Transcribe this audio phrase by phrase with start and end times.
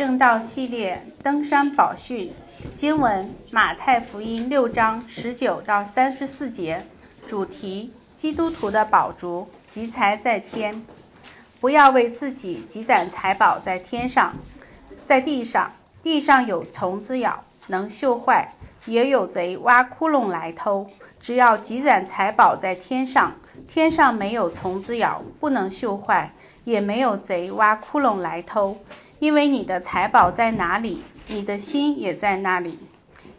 [0.00, 2.32] 正道系列登山宝训
[2.74, 6.86] 经文：马太福音六章十九到三十四节。
[7.26, 10.86] 主题：基督徒的宝珠，积财在天。
[11.60, 14.36] 不要为自己积攒财宝在天上，
[15.04, 18.54] 在地上，地上有虫子咬，能锈坏；
[18.86, 20.88] 也有贼挖窟窿来偷。
[21.20, 23.34] 只要积攒财宝在天上，
[23.68, 26.32] 天上没有虫子咬，不能锈坏，
[26.64, 28.78] 也没有贼挖窟窿来偷。
[29.20, 32.78] 因为你的财宝在哪里，你的心也在那里。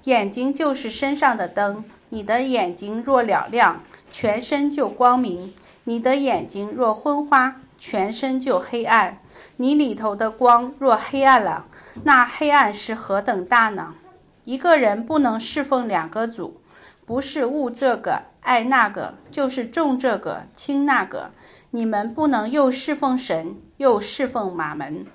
[0.03, 5.49] 眼睛就是身上的灯，你的眼睛若了亮，全身就光明；
[5.83, 9.17] 你的眼睛若昏花，全身就黑暗。
[9.57, 11.65] 你里头的光若黑暗了，
[12.03, 13.95] 那黑暗是何等大呢？
[14.43, 16.61] 一个人不能侍奉两个主，
[17.07, 21.31] 不是恶这个爱那个，就是重这个轻那个。
[21.71, 25.07] 你们不能又侍奉神，又侍奉马门。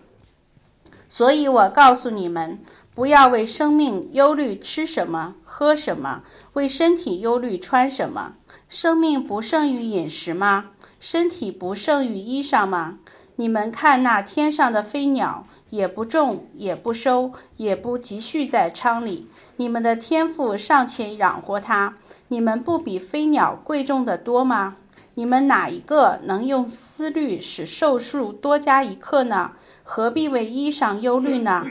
[1.16, 2.58] 所以我告诉你们，
[2.94, 6.20] 不要为生命忧虑吃什么、喝什么；
[6.52, 8.34] 为身体忧虑穿什么。
[8.68, 10.66] 生命不胜于饮食吗？
[11.00, 12.98] 身体不胜于衣裳吗？
[13.34, 21.94] 你们看那天上的飞鸟，也不种，也不收，也不积蓄在仓里，你们的天赋尚且养活它，
[22.28, 24.76] 你们不比飞鸟贵重的多吗？
[25.14, 29.52] 你们哪一个能用思虑使寿数多加一刻呢？
[29.88, 31.64] 何必为衣裳忧虑呢？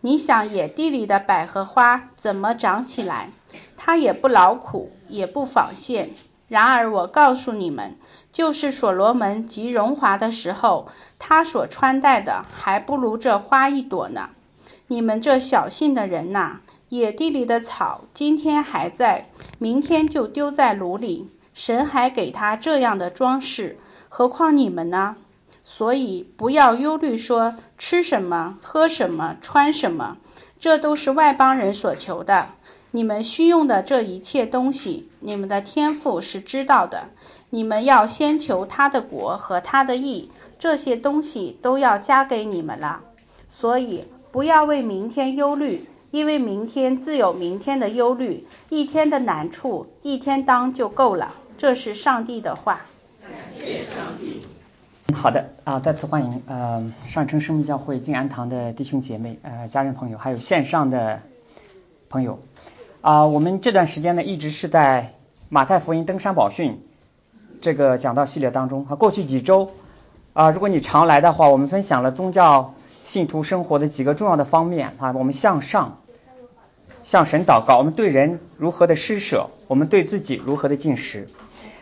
[0.00, 3.32] 你想野地里的百合花怎么长起来？
[3.76, 6.10] 它也不劳苦，也不纺线。
[6.46, 7.96] 然而我告诉你们，
[8.30, 14.30] 就是所罗门极荣华的时候，他所穿戴的还不如这花一朵呢。
[14.86, 19.28] 你们这小信的人呐，野地里的草今天还在，
[19.58, 21.28] 明天就丢在炉里。
[21.52, 23.76] 神还给他这样的装饰，
[24.08, 25.16] 何况你们呢？
[25.80, 30.18] 所以不要忧虑，说吃什么、喝什么、穿什么，
[30.58, 32.50] 这都是外邦人所求的。
[32.90, 37.08] 你们需用的这一切东西，你们的天赋是知道的。
[37.48, 43.00] 你们要先求他的国和他的义，这些东西都要加给你们了。
[43.48, 51.34] 所以不要为明天忧虑，因为明天自有明天的忧虑，一天的难处一天当就够了。
[51.56, 52.82] 这是上帝的话。
[53.22, 54.42] 感谢上帝。
[55.14, 61.20] 好的啊，再次欢迎呃上城生命教会静安堂的弟兄姐妹、呃家人朋友，还有线上的
[62.08, 62.40] 朋友
[63.00, 63.26] 啊。
[63.26, 65.14] 我们这段时间呢，一直是在
[65.48, 66.80] 马太福音登山宝训
[67.60, 68.96] 这个讲道系列当中啊。
[68.96, 69.70] 过去几周
[70.32, 75.12] 啊，如果你常来的话，我们分享了宗教信徒生活的几个重要的方面啊。
[75.12, 76.02] 我们向上
[77.04, 81.28] 向神祷告，我们对人如何的施舍，我们对自己如何的进食，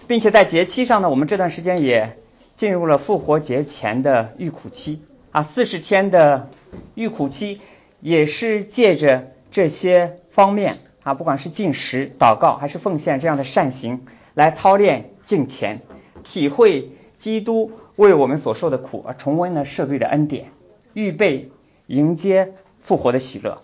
[0.06, 2.16] 并且在节期上呢，我们这段时间也。
[2.58, 6.50] 进入了复活节前的预苦期啊，四十天的
[6.96, 7.60] 预苦期
[8.00, 14.04] 也是借着这些方面啊，不管是进食、祷告还是奉献这样的善行，
[14.34, 15.82] 来操练敬虔，
[16.24, 20.50] 体会基督为我们所受的苦，而重温了赦罪的恩典，
[20.94, 21.52] 预备
[21.86, 23.62] 迎接复活的喜乐。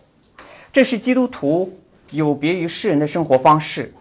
[0.72, 1.76] 这是基督徒
[2.12, 3.92] 有别于世人的生活方式，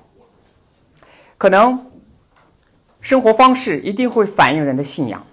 [1.39, 1.87] 可能。
[3.03, 5.25] 生活方式一定会反映人的信仰。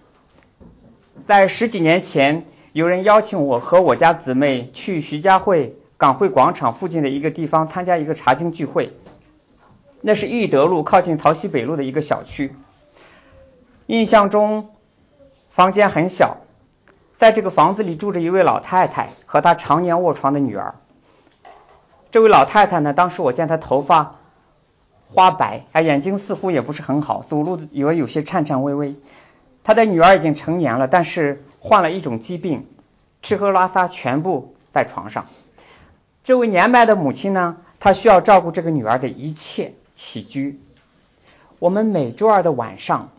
[1.29, 8.93] 在十几年前，有人邀请我和我家姊妹去徐家汇港汇广场附近的一个地方参加一个茶经聚会。
[10.01, 12.53] 那是裕德路靠近桃溪北路的一个小区。
[13.87, 14.71] 印象中，
[15.51, 16.39] 房间很小，
[17.19, 20.75] 在这个房子里住着一位老太太和她常年卧床的女儿。
[22.11, 24.17] 这位老太太呢，当时我见她头发。
[25.13, 28.95] 花白，啊，眼睛似乎也不是很好，走路也有些颤颤巍巍。
[29.65, 32.69] 他的女儿已经成年了，但是患了一种疾病，
[33.21, 35.27] 吃喝拉撒全部在床上。
[36.23, 40.61] 这位年迈的母亲呢，她需要照顾这个女儿的一切起居。
[41.59, 43.11] 我们每周二的晚上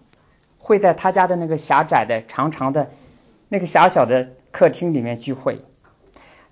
[0.60, 2.90] 会在他家的那个狭窄的、长长的、
[3.50, 5.60] 那个狭小的客厅里面聚会。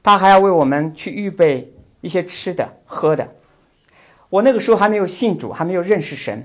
[0.03, 3.29] 他还要为我们去预备一些吃的、喝的。
[4.29, 6.43] 我那个时候还没有信主，还没有认识神，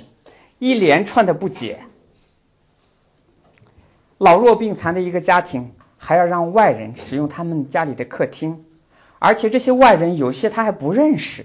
[0.59, 1.81] 一连串的不解。
[4.17, 8.65] 老弱病残的一个家庭，还要让外人使用他们家里的客厅，
[9.19, 11.45] 而且这些外人有些他还不认识。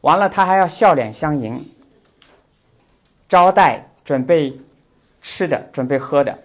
[0.00, 1.70] 完了，他还要笑脸相迎，
[3.28, 4.60] 招待、准备
[5.20, 6.38] 吃的、准备喝的。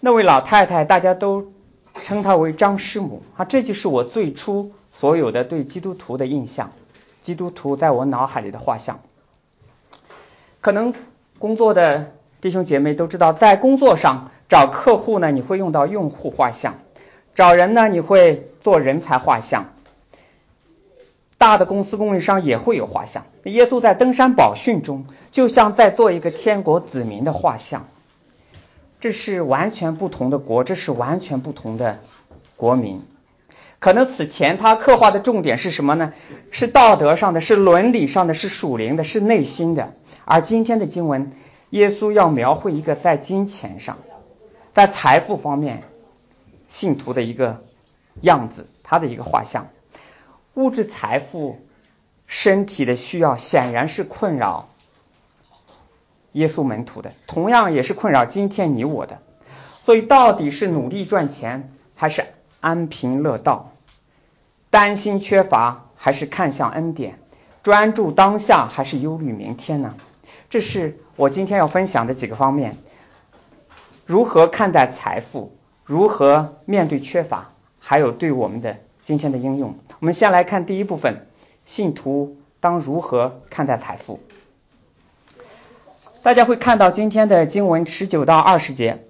[0.00, 1.52] 那位老太太，大家都
[1.94, 4.72] 称她为张师母啊，这就是我最初。
[5.04, 6.72] 所有的对基督徒的印象，
[7.20, 9.00] 基督徒在我脑海里的画像，
[10.62, 10.94] 可能
[11.38, 16.76] 工作的弟兄姐妹都知道，在工作上找客户呢，你会用到用户画像；
[17.34, 19.74] 找人呢，你会做人才画像。
[21.36, 23.26] 大的公司供应商也会有画像。
[23.42, 27.88] 耶稣在登山宝训中，就像在做一个天国子民的画像。
[29.00, 31.98] 这是完全不同的国，这是完全不同的
[32.56, 33.02] 国民。
[33.84, 36.14] 可能此前他刻画的重点是什么呢？
[36.50, 39.92] 是道德上的，是伦理上的，是属灵的，是内心的。
[40.24, 41.32] 而今天的经文，
[41.68, 43.98] 耶稣要描绘一个在金钱上、
[44.72, 45.82] 在财富方面
[46.66, 47.62] 信徒的一个
[48.22, 49.68] 样子，他的一个画像。
[50.54, 51.60] 物质财富、
[52.26, 54.70] 身体的需要，显然是困扰
[56.32, 59.18] 耶稣门徒的，同样也是困扰今天你我的。
[59.84, 62.24] 所以，到底是努力赚钱，还是
[62.60, 63.72] 安贫乐道？
[64.74, 67.20] 担心缺乏还是看向恩典，
[67.62, 69.94] 专注当下还是忧虑明天呢？
[70.50, 72.76] 这是我今天要分享的几个方面：
[74.04, 79.76] 如何看待财富，如何面对缺乏，还有对我们的今天的应用。
[80.00, 81.28] 我们先来看第一部分：
[81.64, 84.18] 信徒当如何看待财富？
[86.24, 89.06] 大家会看到今天的经文十九到二十节，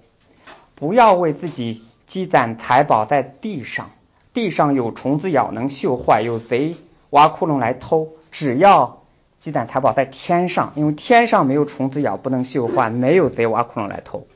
[0.75, 3.89] 不要为自己积攒财宝在地上。
[4.35, 6.75] 地上有虫子咬，能锈坏；有贼
[7.09, 8.09] 挖窟窿来偷。
[8.31, 9.01] 只要
[9.39, 14.27] 积攒财宝在天上，因为天上没有虫子咬，不能锈坏，没有贼挖窟窿来偷。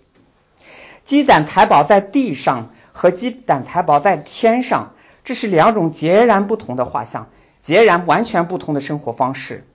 [1.03, 4.93] 积攒财宝在地上和积攒财宝在天上，
[5.25, 7.27] 这是两种截然不同的画像，
[7.59, 9.65] 截然完全不同的生活方式。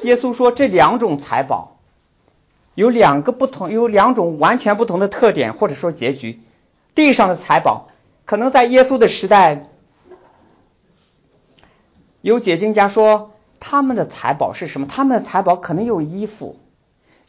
[0.00, 1.76] 耶稣说，这两种财宝
[2.74, 6.40] 有两个不同，有两种完全不同的特点，或者说结局。
[6.94, 7.88] 地上的财宝。
[8.30, 9.66] 可能在耶稣的时代，
[12.20, 14.86] 有解经家说他们的财宝是什么？
[14.86, 16.56] 他们的财宝可能有衣服，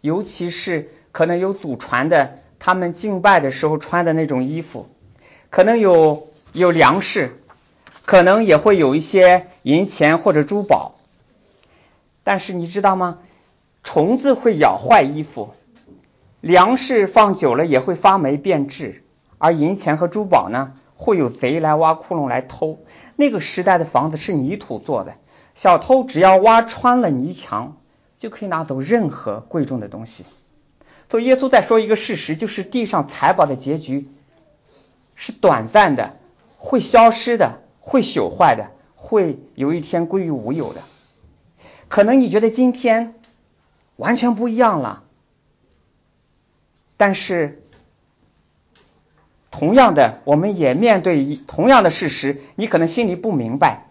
[0.02, 4.90] 尤其是可能有祖传的，他们敬拜的时候穿的那种衣服，
[5.50, 7.36] 可能有有粮食，
[8.06, 10.94] 可能也会有一些银钱或者珠宝。
[12.24, 13.18] 但是你知道吗？
[13.84, 15.56] 虫子会咬坏衣服，
[16.42, 19.02] 粮食放久了也会发霉变质，
[19.40, 20.74] 而银钱和珠宝呢？
[21.02, 22.78] 会有贼来挖窟窿来偷。
[23.16, 25.16] 那个时代的房子是泥土做的，
[25.56, 27.78] 小偷只要挖穿了泥墙，
[28.20, 30.26] 就可以拿走任何贵重的东西。
[31.10, 34.12] 所以耶稣在说一个事实，就是地上财宝的结局
[35.16, 36.18] 是短暂的，
[36.58, 40.82] 会消失的，会朽坏的，会有一天归于无有的。
[41.88, 43.16] 可能你觉得今天
[43.96, 45.02] 完全不一样了，
[46.96, 47.61] 但是。
[49.52, 53.88] 同样的，我们也面对一同样的事实，你可能心里不明白，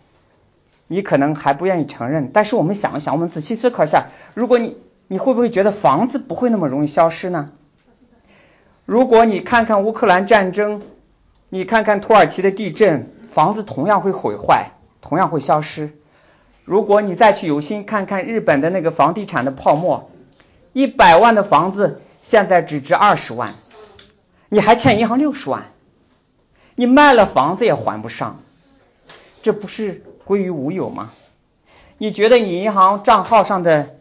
[0.89, 2.31] 你可能还不愿意承认。
[2.33, 4.77] 但是我们想一想，我们仔细思考一下，如果你
[5.07, 7.51] 你会不会觉得房子不会那么容易消失呢？
[8.87, 10.83] 如果你看看乌克兰战争，
[11.51, 14.71] 你看看土耳其的地震，房子同样会毁坏，
[15.03, 15.93] 同样会消失。
[16.65, 20.11] 如果你再去有心看看日本的那个房地产的泡沫，
[20.73, 23.55] 一百万的房子现在只值二十万。
[24.53, 25.71] 你还欠银行六十万，
[26.75, 28.41] 你卖了房子也还不上，
[29.43, 31.13] 这不是归于无有吗？
[31.99, 33.95] 你觉得你银行账号上的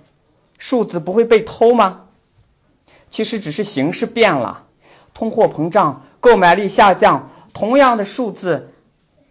[0.57, 2.07] 数字不会被偷吗？
[3.11, 4.65] 其实只是形式变了，
[5.13, 8.71] 通货膨胀，购买力下降，同样的数字，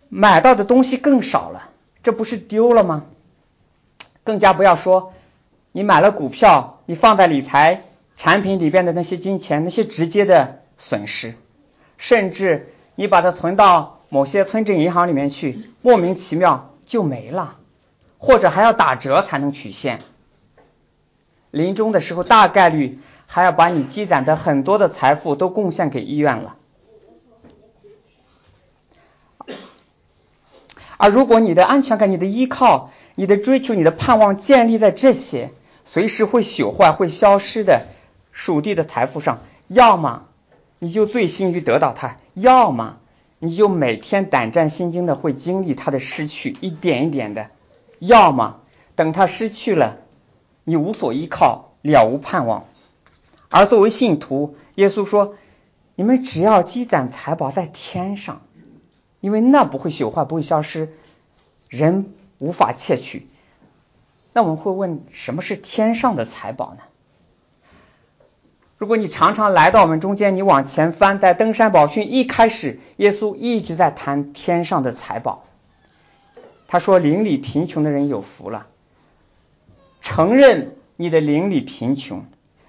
[0.09, 1.71] 买到的东西更少了，
[2.05, 3.07] 这不是丢了吗？
[4.23, 5.15] 更加不要说
[5.73, 7.83] 你买了股票，你放在理财
[8.17, 10.63] 产品里边的那些金钱，那些直接的。
[10.79, 11.35] 损失，
[11.99, 17.57] 甚至你把它存到某些村镇银行里面去，莫名其妙就没了，
[18.17, 20.01] 或者还要打折才能取现。
[21.51, 26.55] 临终的时候，大概率还要把你积攒的很多的财富都贡献给医院了。
[30.97, 35.51] 而如果你的安全感、你的依靠、你的追求、你的盼望建立在这些
[35.85, 37.87] 随时会朽坏、会消失的
[38.31, 40.28] 属地的财富上，要么。
[40.79, 42.99] 你就醉心于得到它，要么
[43.39, 47.51] 你就每天胆战心惊的会经历它的失去，一点一点的；
[47.99, 48.61] 要么
[48.95, 49.99] 等它失去了，
[50.65, 52.65] 你无所依靠，了无盼望。
[53.49, 55.35] 而作为信徒，耶稣说
[55.97, 58.43] ：“你们只要积攒财宝在天上，
[59.21, 60.95] 因为那不会朽坏，不会消失，
[61.69, 63.27] 人无法窃取。”
[64.35, 66.83] 那我们会问：什么是天上的财宝呢？
[68.79, 75.45] 如果你常常来到我们中间，你往前翻，在登山宝训一开始，耶稣一直在谈天上的财宝。
[76.69, 78.69] 他说：“邻里贫穷的人有福了。”
[80.01, 82.25] 承认你的邻里贫穷，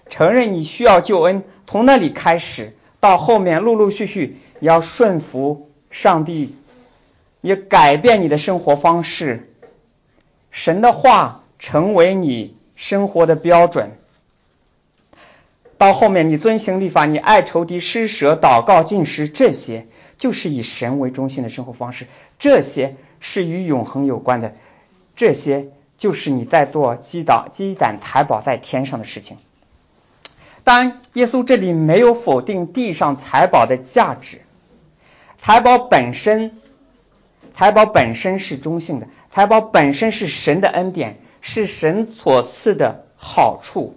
[0.10, 6.56] 承认你需要救恩，从那里开始，到后面陆陆续续，你要顺服上帝，
[7.39, 9.54] 你改变你的生活方式，
[10.50, 13.92] 神的话成为你生活的标准。
[15.79, 22.05] 到后面，你遵行律法，你爱仇敌、施舍、祷告、进食，这些就是以神为中心的生活方式。
[22.38, 24.55] 这些是与永恒有关的，
[25.15, 29.38] 这些就是你在做积攒、积攒财宝在天上的事情。
[30.65, 34.41] 当然，耶稣这里没有否定地上财宝的价值，
[35.38, 36.57] 财宝本身，
[37.55, 43.95] 财宝本身是中性的，财宝本身是神的恩典，是神所赐的好处。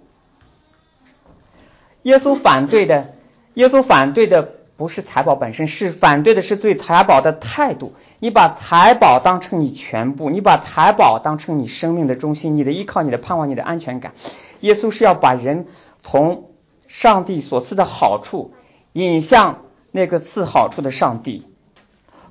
[2.03, 3.13] 耶稣反对的，
[3.55, 7.93] 耶稣反对的不是财宝本身，是反对的是对财宝的态度。
[8.19, 14.13] 你把财宝当成你全部，你把财宝当成你生命的中心，你的依靠，你的盼望，你的安全感。
[14.61, 15.67] 耶稣是要把人
[16.03, 16.49] 从
[16.87, 18.53] 上帝所赐的好处
[18.93, 21.45] 引向那个赐好处的上帝，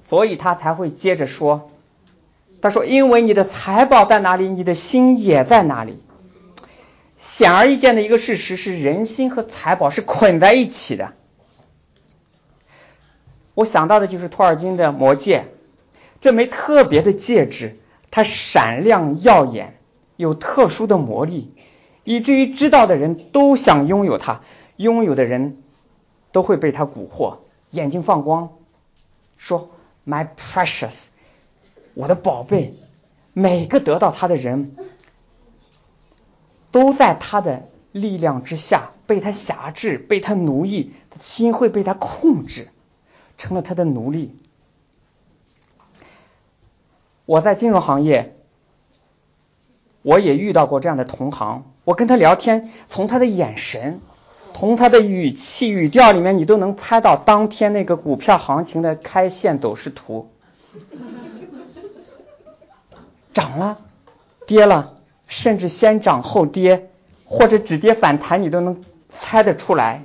[0.09, 1.71] 所以他才会接着说
[2.61, 6.03] ：“他说，因为你的财宝在哪里，你的心也在哪里。”
[7.23, 11.13] 显而易见的一个事实是，人心和财宝是捆在一起的。
[13.55, 15.45] 我想到的就是托尔金的魔戒，
[16.21, 17.79] 这枚特别的戒指，
[18.11, 19.79] 它闪亮耀眼，
[20.17, 21.55] 有特殊的魔力，
[22.03, 24.41] 以至于知道的人都想拥有它，
[24.75, 25.63] 拥有的人
[26.33, 27.37] 都会被它蛊惑，
[27.71, 28.51] 眼睛放光，
[29.39, 29.71] 说
[30.05, 31.11] “My precious”，
[31.95, 32.75] 我的宝贝，
[33.33, 34.75] 每个得到它的人。
[36.73, 42.69] 都在他的力量之下，被他辖制，被他奴役，心会被他控制，
[43.39, 44.35] 成了他的奴隶。
[47.27, 48.35] 我在金融行业，
[50.03, 51.65] 我也遇到过这样的同行。
[51.85, 54.01] 我跟他聊天，从他的眼神，
[54.55, 60.31] 从他的语气语调里面，你都能猜到当天那个股票行情的开线走势图，
[63.35, 63.79] 涨了，
[64.47, 64.99] 跌了。
[65.35, 66.91] 甚至先涨后跌，
[67.25, 68.85] 或者止跌反弹，你都能
[69.19, 70.03] 猜得出来。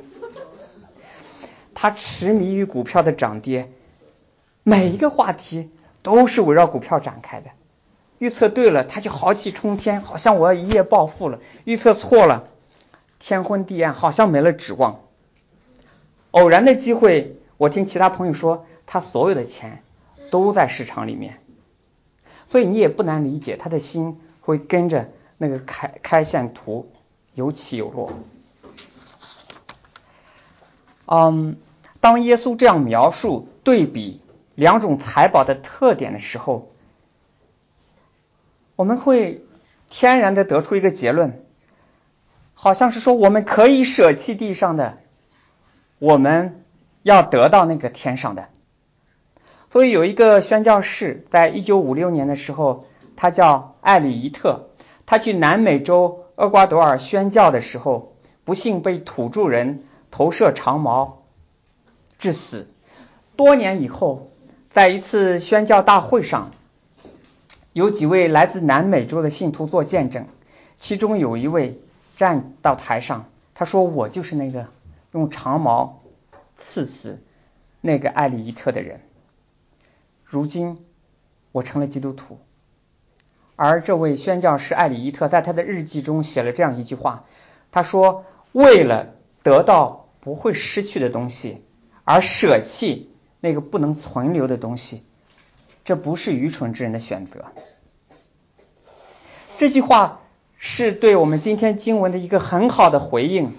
[1.76, 3.70] 他痴迷于股票的涨跌，
[4.64, 5.70] 每一个话题
[6.02, 7.50] 都是围绕股票展开的。
[8.20, 12.48] 预测对了，他就豪气冲天，好像我要一夜暴富了；预测错了，
[13.20, 15.02] 天昏地暗，好像没了指望。
[16.32, 19.84] 偶然的机会，我听其他朋友说，他所有的钱
[20.32, 21.38] 都在市场里面，
[22.46, 25.10] 所以你也不难理解他的心会跟着。
[25.38, 26.92] 那个开开线图
[27.34, 28.12] 有起有落。
[31.06, 31.58] 嗯，
[32.02, 34.22] 当耶稣这样描述对比
[34.56, 36.72] 两种财宝的特点的时候，
[38.76, 39.46] 我们会
[39.90, 41.46] 天然的得出一个结论，
[42.54, 44.98] 好像是说我们可以舍弃地上的，
[46.00, 46.66] 我们
[47.04, 48.50] 要得到那个天上的。
[49.70, 54.70] 所以有一个宣教士，在一九五六年的时候，他叫艾里伊特。
[55.08, 61.24] 他去南美洲厄瓜多尔宣教的时候，不幸被土著人投射长矛
[62.20, 62.68] 致死。
[63.38, 64.30] 多年以后，
[64.70, 66.52] 在一次宣教大会上，
[67.72, 70.26] 有几位来自南美洲的信徒做见证，
[70.78, 71.80] 其中有一位
[72.18, 74.68] 站到台上，他说：“我就是那个
[75.14, 76.04] 用长矛
[76.58, 77.24] 刺死
[77.80, 79.00] 那个艾里伊特的人。
[80.26, 80.78] 如今，
[81.54, 82.40] 我成了基督徒。”
[83.58, 87.26] 而这位宣教师艾里伊特在他的日记中写了这样一句话，
[87.72, 88.24] 他说
[88.54, 91.64] ：“为了得到不会失去的东西，
[92.04, 95.04] 而舍弃那个不能存留的东西，
[95.86, 97.46] 这不是愚蠢之人的选择。”
[99.58, 100.20] 这句话
[100.60, 103.56] 是对我们今天经文的一个很好的回应。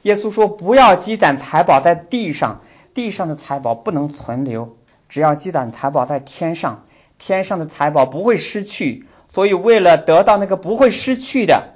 [0.00, 2.62] 耶稣说：“不要积攒财宝在地上，
[2.94, 4.78] 地上的财宝不能存留；
[5.10, 6.86] 只要积攒财宝在天上，
[7.18, 11.74] 天上的财宝不会失去。”所以，为了得到那个不会失去的，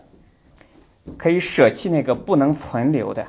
[1.17, 3.27] 可以舍弃那个不能存留的。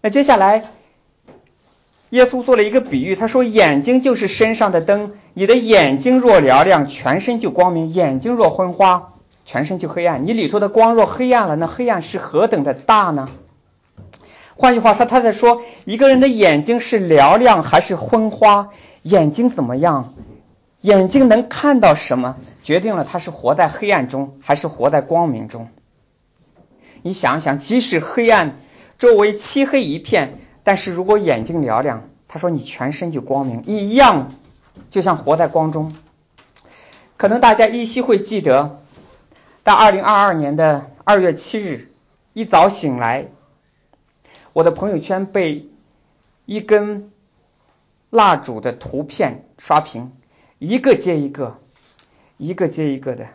[0.00, 0.64] 那接下来，
[2.10, 10.24] 耶稣做了一个比喻，他说：“眼睛就是身上的灯，你的眼睛若嘹亮，全身就光明；眼睛若昏花，全身就黑暗。
[10.24, 13.28] 你里头的光若黑暗了，那黑暗是何等的大呢？”
[14.56, 18.70] 换句话说，他在说一个人的眼睛是嘹亮还是昏花，
[19.02, 20.14] 眼睛怎么样？
[20.86, 25.68] 眼睛能看到什么，决定了他是活在黑暗中还是活在光明中。
[27.02, 28.60] 你想想，即使黑暗
[28.96, 34.32] 周围漆黑一片，但是如果眼睛嘹亮，他说你全身就光明，一样
[34.88, 35.92] 就像活在光中。
[37.16, 38.78] 可能大家依稀会记得，
[39.64, 41.90] 在二零二二年的二月七日
[42.32, 43.26] 一早醒来，
[44.52, 45.68] 我的朋友圈被
[46.44, 47.10] 一根
[48.08, 50.12] 蜡烛的图片刷屏，
[50.58, 51.58] 一个接一个，
[52.38, 53.26] 一个接一个的。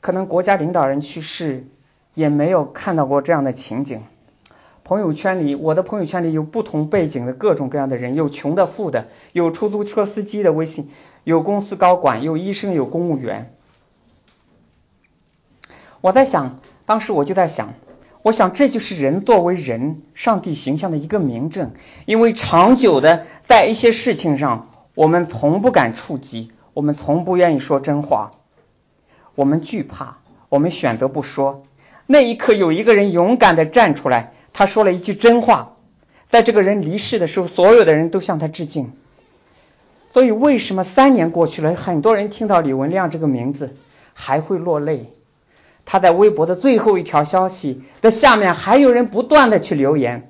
[0.00, 1.66] 可能国家领导人去世，
[2.14, 4.02] 也没有看到过这样的情景。
[4.84, 10.90] 朋友圈里，我的朋友圈里有不同背景的各种各样的人，有穷的、富的，有出租车司机的微信，
[11.24, 13.54] 有公司高管，有医生，有公务员。
[16.00, 17.74] 我在想，当时我就在想，
[18.22, 21.70] 我想这就是人作为人，上帝形象的一个明证。
[22.06, 28.32] 因为长久的在一些事情上，我们从不敢触及，我们从不愿意说真话，
[29.34, 30.18] 我们惧怕，
[30.48, 31.64] 我们选择不说。
[32.06, 34.32] 那一刻，有一个人勇敢的站出来。
[34.52, 35.76] 他说了一句真话，
[36.28, 38.92] 在这个人离世的时候，所有的人都向他致敬。
[40.12, 43.74] 所以，为什么三年过去了，很多人听到李文亮这个名字
[44.12, 45.06] 还会落泪？
[45.86, 50.28] 他在微博的最后一条消息的下面，还有人不断的去留言，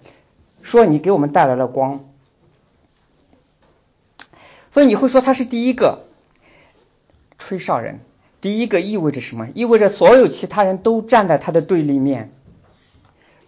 [0.62, 2.11] 说你给我们带来了光。
[4.72, 6.06] 所以你会说他是第一个
[7.38, 8.00] 吹哨人，
[8.40, 9.48] 第一个意味着什么？
[9.54, 12.32] 意味着所有其他人都站在他的对立面。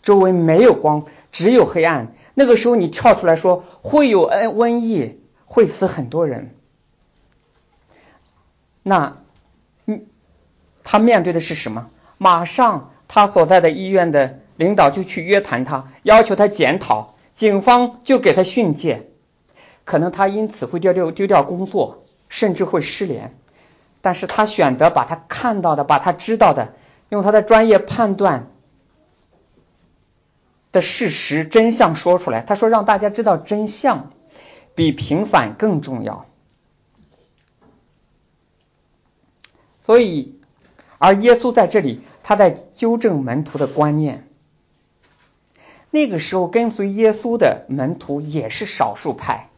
[0.03, 2.15] 周围没有光，只有黑暗。
[2.35, 6.55] 那个时候，你跳出来说会有瘟瘟疫，会死很多人。
[8.83, 9.17] 那，
[9.87, 10.05] 嗯，
[10.83, 11.89] 他面对的是什么？
[12.19, 19.09] 马上，他所在的医院的领导就去约谈他，要求他检讨，警方就给他训诫，
[19.85, 23.37] 可能他因此会丢掉丢掉工作，甚至会失联。
[24.01, 26.75] 但是他选择把他看到的，把他知道的，
[27.09, 28.51] 用他的专业判断。
[30.73, 34.11] 的事实真相说出来，他说让大家知道真相
[34.75, 36.27] 比平反更重要。
[39.81, 40.41] 所以，
[40.99, 44.27] 而耶稣在这里，他在纠正门徒的观念。
[45.91, 49.51] 那个时候跟随耶稣的门徒也是少数派，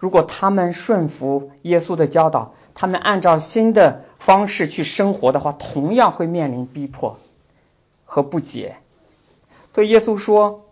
[0.00, 7.18] 如果他们顺服耶稣的教导，他们按照新的方式去生活的话，同样会面临逼迫
[8.06, 8.76] 和不解。
[9.74, 10.64] 所以耶稣说：“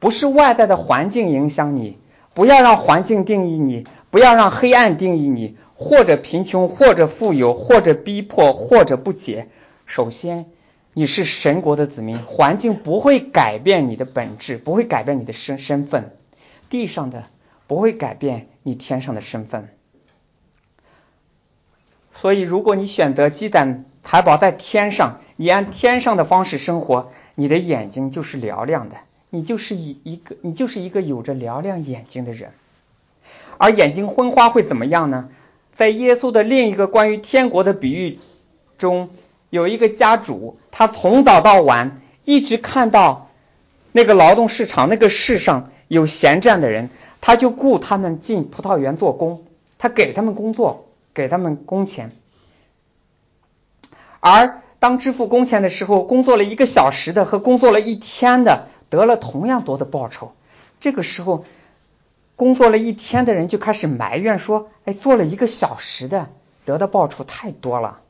[0.00, 1.98] 不是外在的环境影响你，
[2.34, 9.48] 不要让环境定义你，不要让黑暗定义你，或者贫穷，或者富有，或者逼迫，或者不解。
[9.86, 10.46] 首先，
[10.94, 16.16] 你是神国的子民，环境不会改变你的本质，不会改变你的身身份。
[16.68, 17.24] 地上的
[17.68, 19.68] 不会改变你天上的身份。
[22.12, 28.96] 所以，如果你选择积攒财宝在天上，你按天上的方式生活。”你的眼睛就是嘹亮的，
[29.30, 32.50] 你就是一一个，你就是一个有着嘹亮眼睛的人。
[33.58, 35.28] 而眼睛昏花会怎么样呢？
[35.76, 38.18] 在耶稣的另一个关于天国的比喻
[38.76, 39.10] 中，
[39.50, 43.30] 有一个家主，他从早到晚一直看到
[43.92, 49.44] 那个劳动市场那个世上有闲站的人，他就雇他们进葡萄园做工，
[49.78, 52.12] 他给他们工作，给他们工钱，
[54.20, 54.62] 而。
[54.80, 60.34] 当支付工钱的时候，工作了一个小时的和工作了一天的得了同样多的报酬。
[60.80, 61.44] 这个时候，
[62.36, 66.28] 工作了一天的人就开始埋怨说：“哎，做了一个小时的
[66.64, 68.02] 得的报酬太多了。”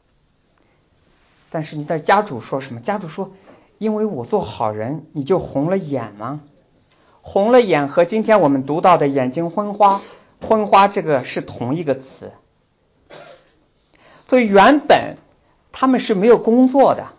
[1.49, 2.83] 但是你的家主说什么？
[2.83, 3.33] 家主说
[3.79, 6.43] ：“因为我做好人，你就红了眼吗？
[7.23, 10.03] 红了眼和今天我们读到的眼睛昏花、
[10.41, 12.33] 昏花这个是同一个词。
[14.29, 15.17] 所以原本。”
[15.71, 17.11] 他们是没有工作的，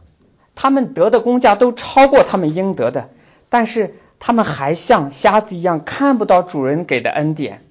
[0.53, 3.09] 他们得的工价都超过他们应得的，
[3.47, 7.63] 但是他们还像瞎子一样看不到主人给的恩典。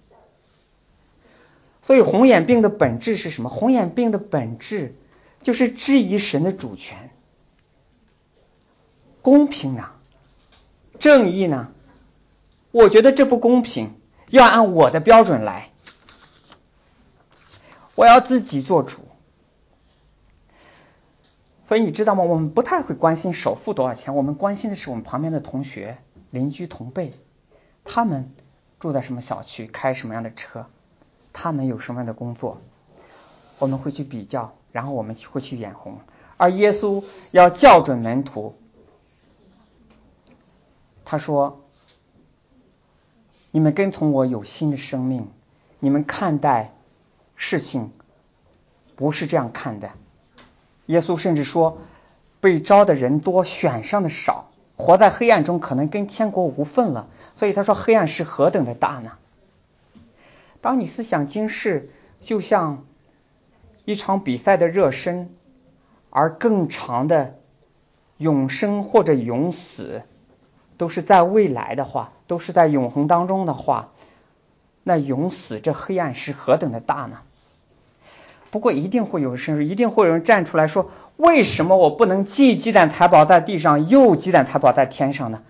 [1.82, 3.50] 所以红眼病的本质是什么？
[3.50, 4.94] 红眼病的本质
[5.42, 7.10] 就是质疑神的主权。
[9.20, 9.90] 公平呢？
[10.98, 11.70] 正义呢？
[12.70, 15.70] 我觉得这不公平，要按我的标准来，
[17.94, 19.00] 我要自己做主。
[21.64, 22.24] 所以你知道吗？
[22.24, 25.98] 我们不太会关心首付多少钱，我们关心的是我们旁边的同学、
[26.30, 27.12] 邻居、同辈，
[27.84, 28.32] 他们
[28.80, 30.66] 住在什么小区，开什么样的车，
[31.34, 32.56] 他们有什么样的工作，
[33.58, 36.00] 我们会去比较，然后我们会去眼红。
[36.38, 38.54] 而耶稣要校准门徒，
[41.04, 41.60] 他说
[43.50, 45.28] ：“你们跟从我有新的生命，
[45.80, 46.72] 你们看待
[47.36, 47.92] 事情
[48.96, 49.90] 不是这样看的。”
[50.86, 51.78] 耶稣甚至说
[52.40, 59.12] ：“被招的人多，选上的少，活在黑暗中可能跟天国无份了。”所以他说：“黑暗是何等的大呢？”
[60.60, 61.88] 当你思想今世，
[62.20, 62.84] 就像
[63.84, 65.30] 一场比赛的热身，
[66.10, 67.38] 而更长的
[68.16, 70.02] 永生或者永死，
[70.78, 73.90] 都是在未来的话，都是在永恒当中的话，
[74.82, 77.18] 那永死这黑暗是何等的大呢？
[78.50, 85.42] 不过一定会有人，一定会有人站出来说：为什么我不能既鸡蛋财宝在地上，又鸡蛋财宝在天上呢？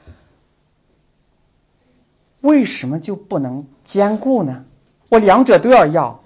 [2.41, 4.65] 为什么就不能兼顾呢？
[5.09, 6.23] 我两者都要要，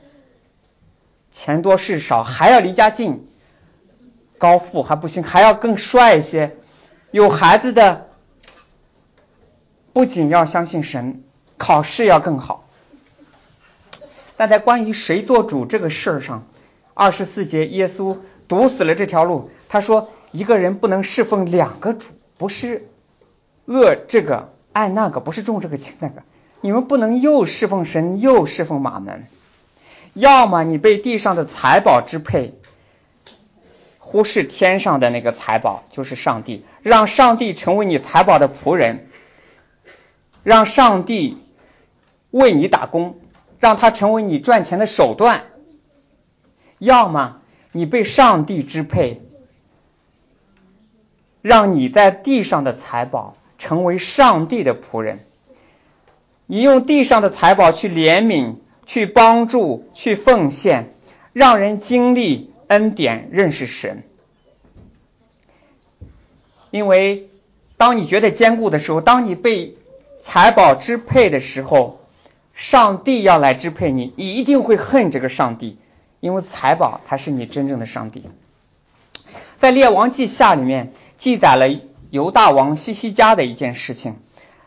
[1.30, 3.26] 钱多事少，还要离家近，
[4.38, 6.56] 高富还不行，还要更帅一些。
[7.10, 8.08] 有孩子的，
[9.92, 11.22] 不仅要相信神，
[11.56, 12.64] 考试要更好。
[14.36, 16.46] 但在关于谁做主这个事儿上，
[16.94, 19.50] 二十四节耶稣堵死了这条路。
[19.68, 22.88] 他说：“一个人不能侍奉两个主，不是
[23.66, 26.22] 恶这个。”爱那个不是重这个轻那个，
[26.62, 29.26] 你们不能又侍奉神又侍奉马门，
[30.14, 32.54] 要么你被地上的财宝支配，
[33.98, 39.10] 忽视天上的那个财宝，就是上帝，让上帝成为你财宝的仆人，
[40.42, 41.38] 让上帝
[42.30, 43.18] 为你打工，
[43.60, 45.40] 让他成为你赚钱的手段；
[46.78, 47.40] 要么
[47.72, 49.22] 你被上帝支配，
[51.40, 53.36] 让你在地上的财宝。
[53.58, 55.20] 成为上帝的仆人，
[56.46, 60.92] 你用地上的财宝去怜悯、去帮助、去奉献，
[61.32, 64.02] 让人经历恩典、认识神。
[66.72, 67.28] 因为
[67.76, 69.76] 当你觉得坚固的时候，当你被
[70.22, 72.00] 财宝支配的时候，
[72.54, 75.78] 上帝要来支配你，你一定会恨这个上帝，
[76.20, 78.24] 因为财宝才是你真正的上帝。
[79.60, 81.68] 在列王记下里面记载了。
[82.10, 84.16] 犹大王西西家的一件事情，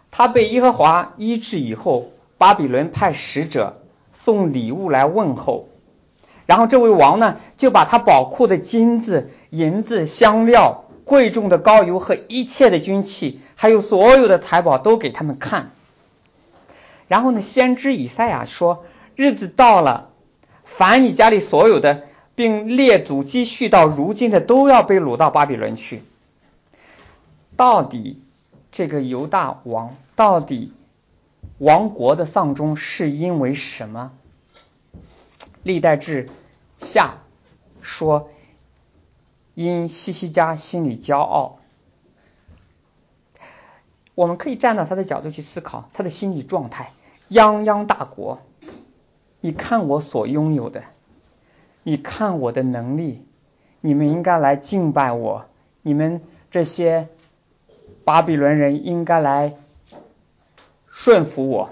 [0.09, 5.69] 他被耶和华医治以后，巴比伦派使者送礼物来问候，
[6.47, 15.71] 然后这位王呢，就把他宝库的金子、银子、香料、贵重的膏油和一切的军器，还有所有的财宝都给他们看。
[17.07, 20.09] 然后呢，先知以赛亚说：“日子到了，
[20.63, 22.03] 凡你家里所有的，
[22.35, 26.03] 并列祖积蓄到如今的，都要被掳到巴比伦去。”
[27.55, 28.21] 到底
[28.71, 30.73] 这个犹大王到底
[31.59, 34.11] 亡国的丧钟是因为什么？
[35.63, 36.29] 历代志
[36.79, 37.19] 下
[37.81, 38.29] 说，
[39.53, 41.59] 因西西家心里骄傲。
[44.15, 46.91] 我们可以站到他的角度去思考他的心理状态。
[47.29, 48.39] 泱泱大国，
[49.41, 50.83] 你看我所拥有的，
[51.83, 53.23] 你看我的能力，
[53.81, 55.45] 你们应该来敬拜我，
[55.83, 57.07] 你们这些。
[58.03, 59.55] 巴比伦人应该来
[60.91, 61.71] 顺服我，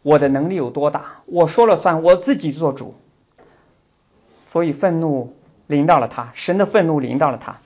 [0.00, 1.20] 我的能力有多大？
[1.26, 2.94] 我说了算，我自己做主。
[4.50, 7.60] 所以愤怒临到了他，神的愤怒临到了他。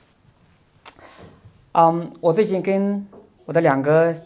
[1.70, 3.06] 嗯，我最近跟
[3.44, 4.16] 我的两个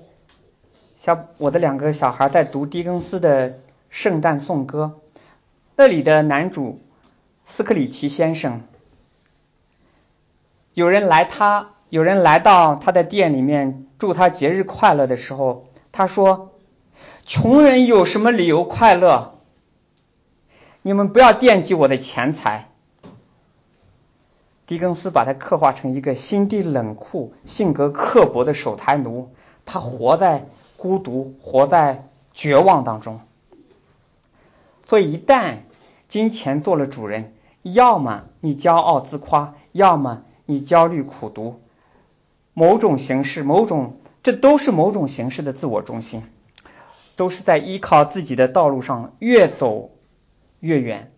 [0.96, 3.58] 小我的两个小孩在读狄更斯的
[3.90, 5.00] 圣诞颂歌，
[5.76, 6.80] 那里的男主
[7.44, 8.62] 斯克里奇先生，
[10.74, 11.70] 有人来他。
[11.88, 16.50] 有人来到他的店里面祝他节日快乐的时候，他说
[17.24, 19.38] ：“穷人有什么理由快乐？
[20.82, 22.68] 你们不要惦记我的钱财。”
[24.66, 29.30] 狄更斯把他刻画成一个心地冷酷、性格刻薄的守财奴，
[29.64, 33.20] 他活在孤独、活在绝望当中。
[34.88, 35.58] 所以，一旦
[36.08, 41.60] 金钱做了主人，要么你骄傲自夸，要么你焦虑苦读。
[42.52, 46.24] 某种形式，某种，这都是某种形式的自我中心，
[47.14, 49.90] 都是在依靠自己的道路上越走
[50.60, 51.10] 越远，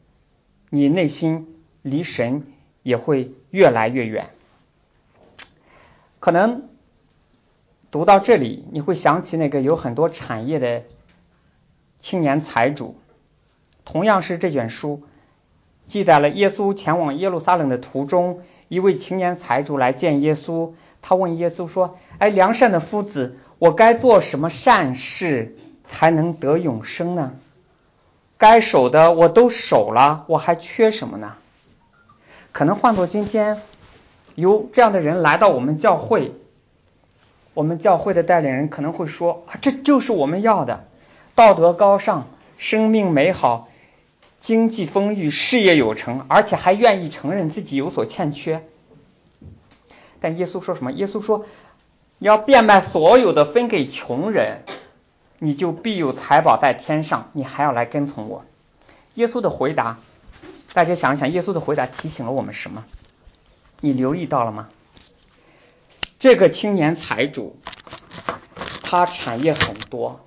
[0.71, 2.43] 你内心离神
[2.83, 4.31] 也会越来越远。
[6.21, 6.69] 可能
[7.91, 10.83] 读到这里，你会想起那个有很多产业的
[12.01, 12.97] 青年财主，
[13.85, 15.03] 同样是这卷书
[15.87, 20.73] 记载了耶稣前往耶路撒冷的途中，一位青年财主来见耶稣。
[21.01, 27.37] 他问耶稣说：“哎，良善的夫子，我该做什么善事才能得永生呢？
[28.37, 31.37] 该守的我都守了，我还缺什么呢？”
[32.53, 33.61] 可能换作今天，
[34.35, 36.33] 有这样的人来到我们教会，
[37.55, 40.85] 我们教会的带领人可能会说：“啊，这就是我们要的，
[41.35, 43.69] 道德高尚，生命美好，
[44.41, 48.65] 经济丰裕，事业有成，而且还愿意承认自己有所欠缺。”
[50.21, 50.91] 但耶稣说什么？
[50.93, 51.47] 耶稣说
[52.19, 54.65] ：“你要变卖所有的，分给穷人，
[55.39, 57.31] 你就必有财宝在天上。
[57.35, 58.45] 你还要来跟从我。”
[59.15, 59.99] 耶稣的回答
[60.75, 62.85] 大家想一想，耶稣的回答提醒了我们什么？
[63.81, 64.69] 你留意到了吗？
[66.19, 67.57] 这个青年财主，
[68.83, 70.21] 他产业很多，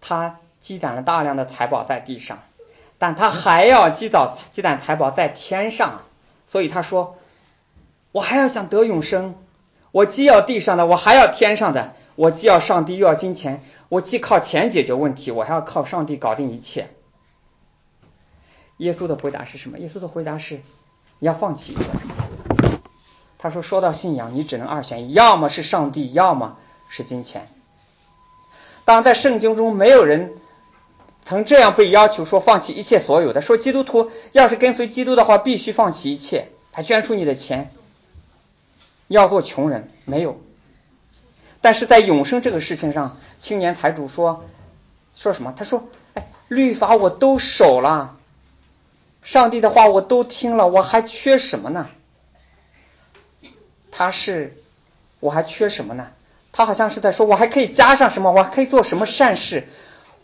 [0.00, 2.42] 他积攒了大量的财宝在地上，
[2.98, 6.02] 但他还要积攒积攒财宝在天上，
[6.46, 7.18] 所以他说
[8.12, 9.34] ：“我还要想得永生，
[9.90, 11.94] 我既要地上的，我还要天上的。
[12.14, 13.62] 我既要上帝，又要金钱。
[13.88, 16.90] 我既靠钱解决问题，我还要靠上帝搞定一切。”
[18.82, 19.78] 耶稣的回答是什么？
[19.78, 20.56] 耶稣的回答是：
[21.20, 21.84] 你要放弃一个。
[23.38, 27.48] 他说：“说到信仰，你只能二选一，要么是上帝，要么是金钱。”
[28.84, 30.32] 当然，在圣经中，没有人
[31.24, 33.40] 曾这样被要求说放弃一切所有的。
[33.40, 36.48] 说基督徒要是跟随基督的话，必须放弃一切。
[36.72, 37.72] 他捐出你的钱，
[39.06, 40.40] 要做穷人，没有。
[41.60, 44.44] 但是在永生这个事情上，青年财主说
[45.14, 45.54] 说什么？
[45.56, 48.16] 他说：“哎，律法我都守了。”
[49.22, 51.88] 上帝的话我都听了，我还缺什么呢？
[53.92, 54.56] 他是，
[55.20, 56.08] 我还缺什么呢？
[56.50, 58.32] 他好像是在说，我还可以加上什么？
[58.32, 59.68] 我还可以做什么善事？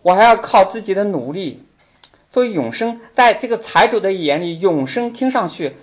[0.02, 1.64] 我还要靠自己的努力。
[2.30, 5.76] 所以永生，在这个财主的眼里，永生听上去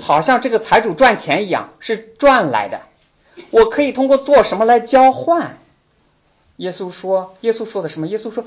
[0.00, 2.80] 好像这个财主赚钱一样，是赚来的。
[3.50, 5.58] 我可以通过做什么来交换？
[6.56, 8.06] 耶稣说，耶稣说的什么？
[8.06, 8.44] 耶稣说。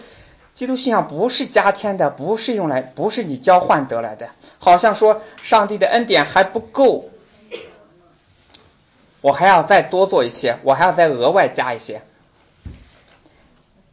[0.56, 4.30] 基督信仰不是加添的，不是用来，不是你交换得来的。
[4.60, 7.10] 好像说上帝的恩典还不够，
[9.22, 12.04] 我还要再多做一些，我还要再额外加一些。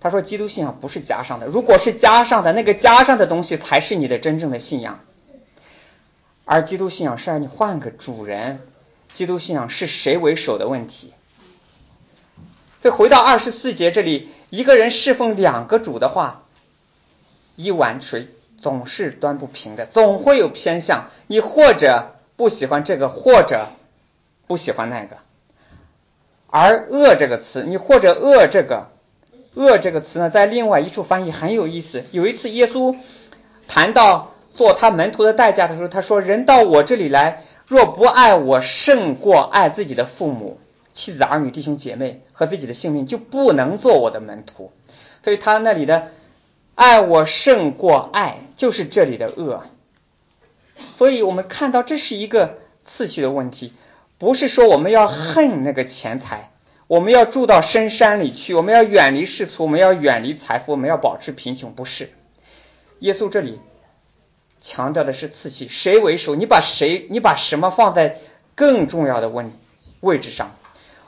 [0.00, 5.00] 他说基督信仰不是加上的，如果是加上的，那个加上的东西才是你的真正的信仰。
[6.44, 8.60] 而基督信仰是让你换个主人，
[9.14, 11.14] 基督信仰是谁为首的问题。
[12.82, 16.42] 再回到二十四节这里，一个人侍奉两个主的话。
[17.56, 18.28] 一碗水
[18.60, 21.10] 总是端不平的，总会有偏向。
[21.26, 23.68] 你或者不喜欢这个，或者
[24.46, 25.16] 不喜欢那个。
[26.48, 28.88] 而“恶”这个词，你或者恶这个
[29.54, 32.04] ，“恶”这个词呢，在另外一处翻译很有意思。
[32.10, 32.96] 有一次，耶稣
[33.68, 40.58] 谈到做他门徒的代价的时候，他说：“人到我这里来，若不爱我胜过爱自己的父母、
[40.92, 44.72] 妻子、儿女、弟兄姐妹和自己的性命，就不能做我的门徒。”
[45.22, 46.08] 所以他那里的。
[46.80, 49.64] 爱我胜过爱，就是这里的恶。
[50.96, 53.74] 所以我们看到这是一个次序的问题，
[54.16, 56.50] 不是说我们要恨那个钱财，
[56.86, 62.08] 我们要住到深山里去，我们要远离世俗，我们要远离财富，我们要保持贫穷，不是。
[63.00, 63.60] 耶稣这里
[64.62, 66.34] 强调的是次序，谁为首？
[66.34, 67.06] 你把谁？
[67.10, 68.16] 你把什么放在
[68.54, 69.44] 更重要的位
[70.00, 70.56] 位置上？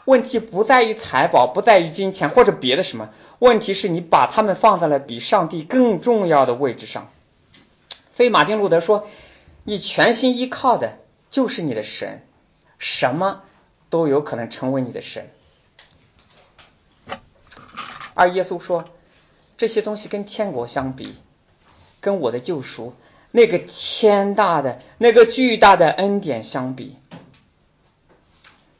[0.04, 3.10] 问题不在于财宝，不在于金钱或者别的什么。
[3.38, 7.10] 问题是你把他们放在了比上帝更重要的位置上，
[8.14, 9.08] 所以马丁路德说
[9.64, 10.98] ：“你全心依靠的
[11.30, 12.24] 就是你的神，
[12.78, 13.42] 什么
[13.90, 15.30] 都有可能成为你的神。”
[18.14, 18.84] 而耶稣说
[19.56, 21.16] ：“这些东西跟天国相比，
[22.00, 22.94] 跟我的救赎
[23.30, 26.96] 那个天大的、那个巨大的恩典相比，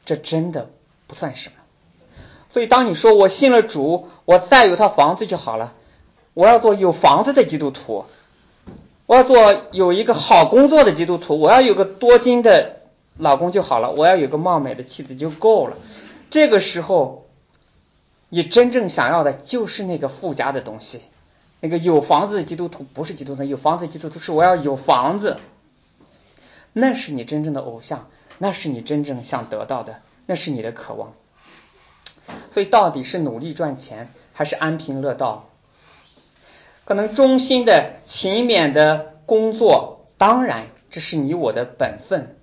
[0.05, 0.69] 这真的
[1.13, 1.55] 不算什么。”
[2.51, 5.73] 所以，当你说我信了主，我再有套房子就好了，
[6.33, 8.05] 我要做有房子的基督徒，
[9.07, 12.81] 我要做有一个好工作的基督徒，我要有个多金的
[13.17, 15.77] 老公就好了，我要有个貌美的妻子就够了。
[16.29, 17.25] 这个时候，
[18.29, 21.01] 你真正想要的就是那个附加的东西，
[21.59, 25.37] 那个有房子的基督徒不是基督徒，有房子的基督徒是我要有房子，
[26.71, 31.13] 那是你真正的偶像，那是你真正想得到的，那是你的渴望。
[32.51, 35.49] 所以，到底是努力赚钱，还是安贫乐道？
[36.85, 42.37] 可能忠心的、勤勉的工作，当然这是你我的本分。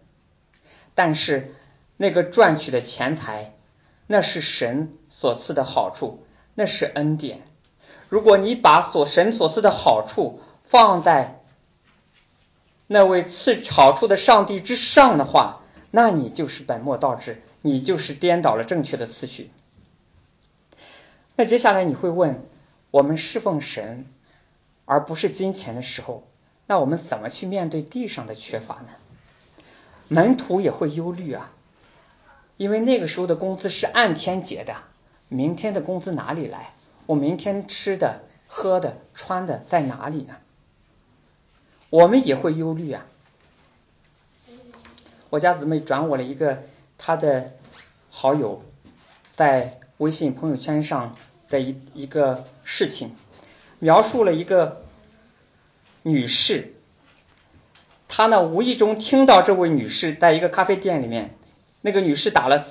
[0.94, 1.54] 但是，
[1.96, 3.54] 那个赚取的钱财，
[4.06, 7.42] 那是神所赐的好处，那是恩典。
[8.08, 11.40] 如果你把所神所赐的好处放在
[12.86, 19.50] 那位赐好处的上帝之上的话，那你就是本末倒置，你就是颠倒了正确的次序。
[21.36, 22.42] 那接下来你会问，
[22.90, 24.06] 我们侍奉神
[24.84, 26.26] 而不是金钱的时候，
[26.66, 28.88] 那我们怎么去面对地上的缺乏呢？
[30.08, 31.52] 门徒也会忧虑啊，
[32.56, 34.76] 因为那个时候的工资是按天结的，
[35.28, 36.72] 明天的工资哪里来？
[37.06, 40.36] 我明天吃的、喝的、穿的在哪里呢？
[41.90, 43.06] 我们也会忧虑啊。
[45.28, 46.64] 我家姊妹转我了一个
[47.00, 47.50] 他的
[48.10, 48.62] 好友
[49.34, 51.16] 在微信朋友圈上。
[51.50, 53.16] 的一一个事情，
[53.80, 54.82] 描述了一个
[56.04, 56.74] 女士，
[58.06, 61.34] 他呢无意中听到这位女士在一个咖啡店里面，
[61.80, 62.64] 那个女士打了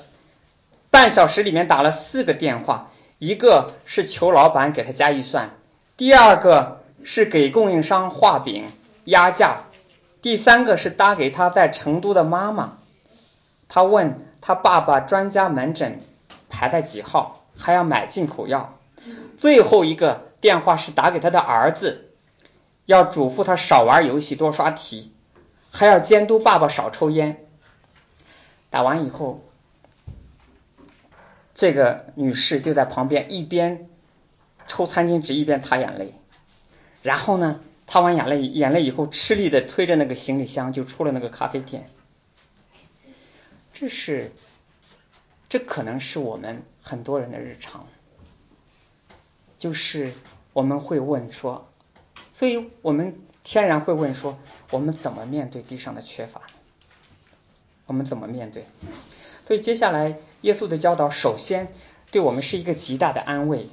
[0.92, 5.50] 半小时里面打了四个电话，一个是求老板给她加预算，
[5.98, 8.66] 第二个是给供应商画饼
[9.04, 9.64] 压价，
[10.22, 12.78] 第三个是打给他在成都的妈妈，
[13.70, 16.02] 他问他爸爸专家门诊
[16.50, 18.78] 排在几号，还要买进口药，
[19.38, 22.10] 最后一个电话是打给他的儿子，
[22.86, 25.14] 要嘱咐他少玩游戏多刷题。
[25.72, 27.46] 还要监督爸爸少抽烟。
[28.72, 29.44] 打完以后，
[31.54, 33.88] 这个女士就在旁边一边
[34.68, 36.16] 抽餐巾纸一边擦眼泪。
[37.04, 41.88] 然后呢，擦完眼泪眼泪以后，吃力的推着那个行李箱就出了那个咖啡店。
[43.80, 44.32] 这是，
[45.48, 47.88] 这可能是我们很多人的日常，
[49.58, 50.14] 就是
[50.54, 51.70] 我们会问说，
[52.34, 53.20] 所以我们。
[53.42, 54.38] 天然会问说
[54.70, 56.42] ：“我们怎么面对地上的缺乏？
[57.88, 58.68] 我们怎么面对？”
[59.48, 61.72] 所以接下来耶稣的教导，首先
[62.12, 63.70] 对我们是一个极大的安慰，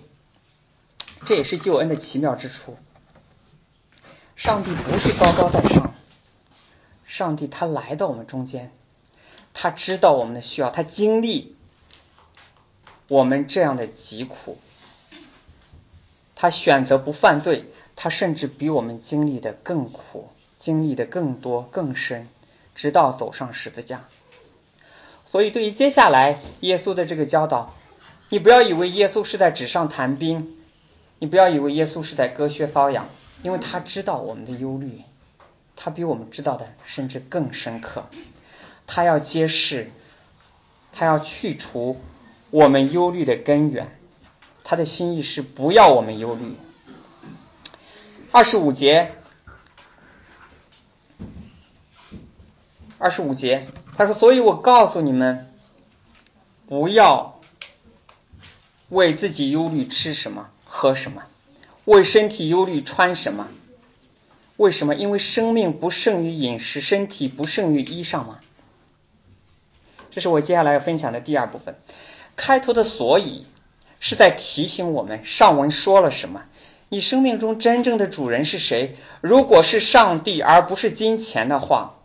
[1.27, 2.79] 这也是救恩的奇妙之处。
[4.35, 5.93] 上帝不是高高在上，
[7.05, 8.73] 上帝他来到我们中间，
[9.59, 11.57] 他知道我们的需要，他经历
[13.09, 14.59] 我们这样的疾苦，
[16.35, 17.65] 他选择不犯罪。
[17.99, 22.29] 他甚至比我们经历的更苦，经历的更多更深，
[22.75, 24.05] 直到走上十字架。
[25.27, 27.75] 所以，对于接下来耶稣的这个教导，
[28.29, 30.59] 你不要以为耶稣是在纸上谈兵，
[31.21, 33.09] 你不要以为耶稣是在割靴搔痒，
[33.43, 35.01] 因为他知道我们的忧虑，
[35.75, 38.05] 他比我们知道的甚至更深刻。
[38.87, 39.91] 他要揭示，
[40.93, 42.01] 他要去除
[42.51, 43.99] 我们忧虑的根源，
[44.65, 46.57] 他的心意是不要我们忧虑。
[48.33, 49.13] 二十五节，
[52.99, 55.53] 二十五节，他说：“所以我告诉你们，
[56.67, 57.41] 不要
[58.89, 61.23] 为自己忧虑吃什么、喝什么，
[61.85, 63.49] 为身体忧虑穿什么。
[64.57, 64.95] 为什么？
[64.95, 68.41] 因为生命不胜于饮食，身体不胜于衣裳吗？”
[70.17, 71.77] 这是我接下来要分享的第二部分。
[72.37, 73.45] 开头的“所以”
[74.01, 76.47] 是在提醒我们，上文说了什么。
[76.89, 78.97] 你生命中真正的主人是谁？
[79.21, 81.99] 如果是上帝而不是金钱的话，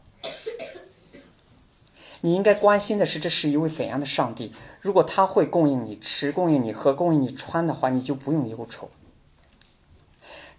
[2.20, 4.52] 你应该关心的是这是一位怎样的上帝。
[4.82, 8.92] 如果他会供应你吃、供应你喝、供应你穿的话，你就不用忧愁。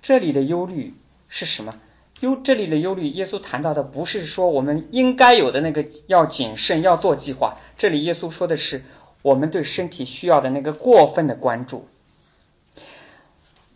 [0.01, 0.95] 这里的忧虑
[1.29, 1.75] 是什么？
[2.23, 7.59] 忧这里的忧虑，耶稣谈到的不是说我们应该有的那个要谨慎、要做计划。
[7.77, 8.85] 这里耶稣说的是
[9.23, 11.89] 我们对身体需要的那个过分的关注。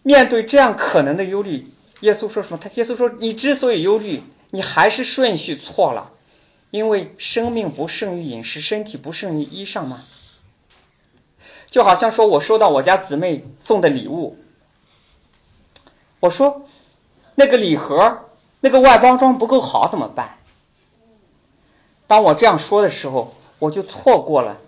[0.04, 2.59] 面对这样可能的忧虑，耶稣说什么？
[2.59, 6.12] 他耶稣说：“你之所以忧虑，你还是顺序错了，
[6.70, 10.04] 因为生命不胜于饮食，身体不胜于衣裳吗？”
[11.68, 14.38] 就好像说我收到我家姊妹送的礼物，
[16.20, 16.64] 我说
[17.35, 18.20] 那个礼盒
[18.61, 20.38] 那个外包装不够好怎么办？
[22.07, 24.59] 当我这样说的时候，我就错过了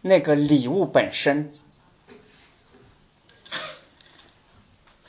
[0.00, 1.52] 那个礼物本身。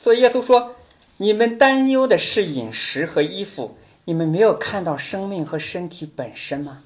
[0.02, 0.76] 所以耶稣说
[1.16, 6.82] ：“你们担忧的是饮食和衣服，你们没有看到生命和身体本身吗？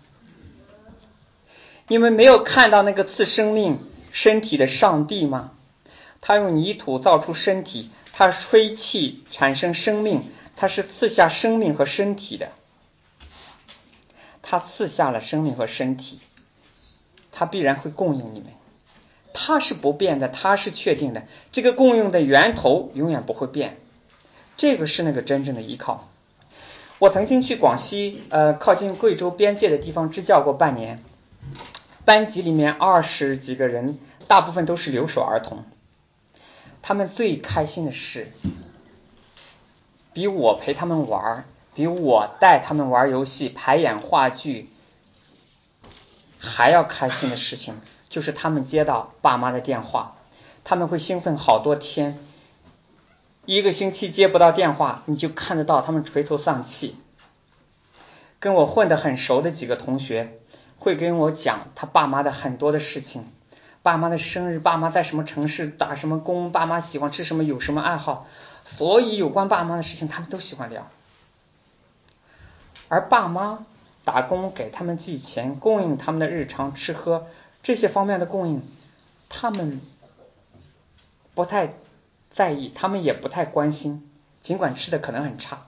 [1.89, 3.79] 你们没有看到那个赐生命
[4.13, 5.53] 身体的上帝吗？
[6.21, 10.21] 他用泥土造出身体，他吹气产生生命，
[10.55, 12.51] 他是赐下生命和身体的。
[14.43, 16.19] 他赐下了生命和身体，
[17.33, 18.49] 他必然会供应你们。”
[19.33, 21.23] 它是不变的，它是确定的。
[21.51, 23.79] 这个供应的源头永远不会变，
[24.59, 26.11] 这个是那个真正的依靠。
[26.99, 31.03] 我曾经去广西，呃，靠近贵州边界的地方支教过半年，
[32.05, 35.65] 班级里面二十几个人，大部分都是留守儿童。
[36.83, 38.33] 他们最开心的事，
[40.13, 44.69] 比我陪他们玩，比我带他们玩游戏、排演话剧
[46.39, 47.81] 还要开心的事情。
[48.09, 50.17] 就是他们接到爸妈的电话，
[50.65, 52.19] 他们会兴奋好多天，
[53.47, 56.97] 一个星期接不到电话，你就看得到他们垂头丧气。
[58.41, 60.41] 跟我混得很熟的几个同学
[60.77, 63.31] 会跟我讲他爸妈的很多的事情，
[63.83, 68.27] 爸妈的生日，爸妈在什么城市打什么工，爸妈喜欢吃什么，有什么爱好，
[68.67, 70.91] 所以有关爸妈的事情他们都喜欢聊，
[72.89, 73.65] 而爸妈
[74.05, 77.27] 打工给他们寄钱，供应他们的日常吃喝。
[77.63, 78.63] 这些方面的供应，
[79.29, 79.81] 他们
[81.35, 81.75] 不太
[82.31, 84.11] 在意，他们也不太关心，
[84.43, 85.67] 尽管吃的可能很差。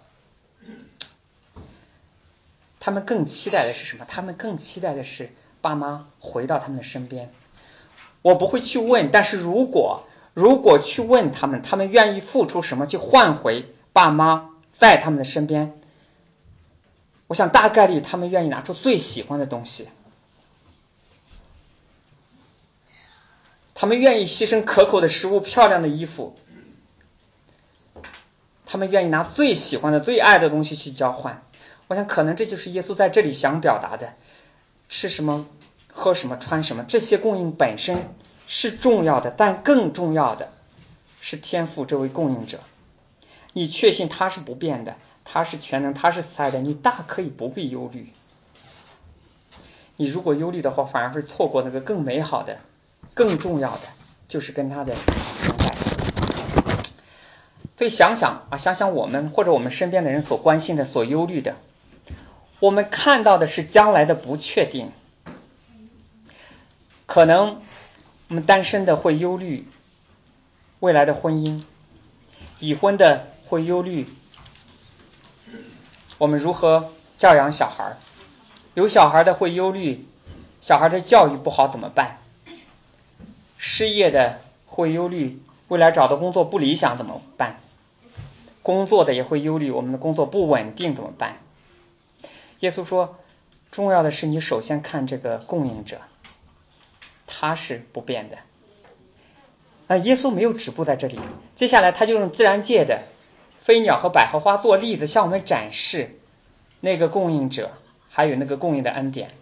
[2.80, 4.04] 他们更期待的是什么？
[4.06, 7.32] 他们更期待的是爸妈回到他们的身边。
[8.22, 15.78] 我不会去问，但是如果如果去问他们，他们愿意付出什么去换回爸妈在他们的身边？
[17.26, 19.88] 我想大概率他们愿意拿出最喜欢的东西，
[23.74, 26.36] 他们愿意牺牲可口的食物、漂亮的衣服，
[28.66, 31.42] 他们愿意拿最喜欢的、最爱的东西去交换。
[31.88, 34.14] 我想，可能这就是耶稣在这里想表达的：
[34.88, 35.46] 吃什么、
[35.92, 38.14] 喝什么、穿什么，这些供应本身
[38.48, 40.48] 是重要的，但更重要的
[41.20, 42.60] 是天赋这位供应者。
[43.52, 48.10] 你确信他是不变的，他是全能，他是慈爱的，你大可以不必忧虑。
[49.96, 52.58] 你如果忧虑的话，反而会错过那个更美好的、
[53.12, 53.82] 更重要的，
[54.26, 55.70] 就是跟他的同在。
[57.76, 61.56] 所以想想啊，想想我们或者我们身边的人所关心的、所忧虑的。
[62.58, 64.92] 我们看到的是将来的不确定，
[67.12, 67.60] 可能
[68.28, 69.68] 我们单身的会忧虑
[70.80, 71.62] 未来的婚姻，
[72.58, 74.08] 已婚的会忧虑
[76.16, 77.98] 我们如何教养小孩，
[78.72, 80.06] 有小孩的会忧虑
[80.62, 82.16] 小孩的教育不好怎么办，
[83.58, 87.60] 失业的会忧虑未来找的工作不理想怎么办，
[88.62, 91.36] 工作的也会忧虑我们的工作不稳定怎么办。
[92.60, 93.18] 耶稣说
[93.70, 96.00] ：“重要的是你首先看这个供应者，
[97.42, 98.38] 他是不变的。
[99.88, 101.18] 那耶稣没有止步在这里，
[101.56, 103.02] 接下来他就用自然界的
[103.62, 106.20] 飞鸟和百合花做例子，向我们展示
[106.78, 107.72] 那个供应者，
[108.08, 109.32] 还有那个供应的恩典。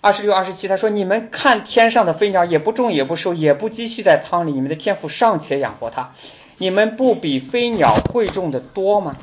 [0.00, 6.12] 二十六、二十七，他说：你们看天上的飞鸟，也不种，也不收，也不积蓄在仓里，你们的天赋尚且养活它，
[6.58, 9.14] 你们不比飞鸟贵重的多吗？”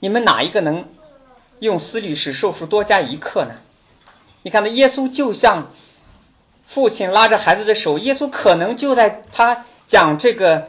[0.00, 0.88] 你们哪一个能
[1.60, 3.54] 用思虑使寿数多加一刻呢？
[4.42, 5.70] 你看，那耶稣就像
[6.66, 10.68] 父亲拉着孩子的手，耶稣可能就在他讲这个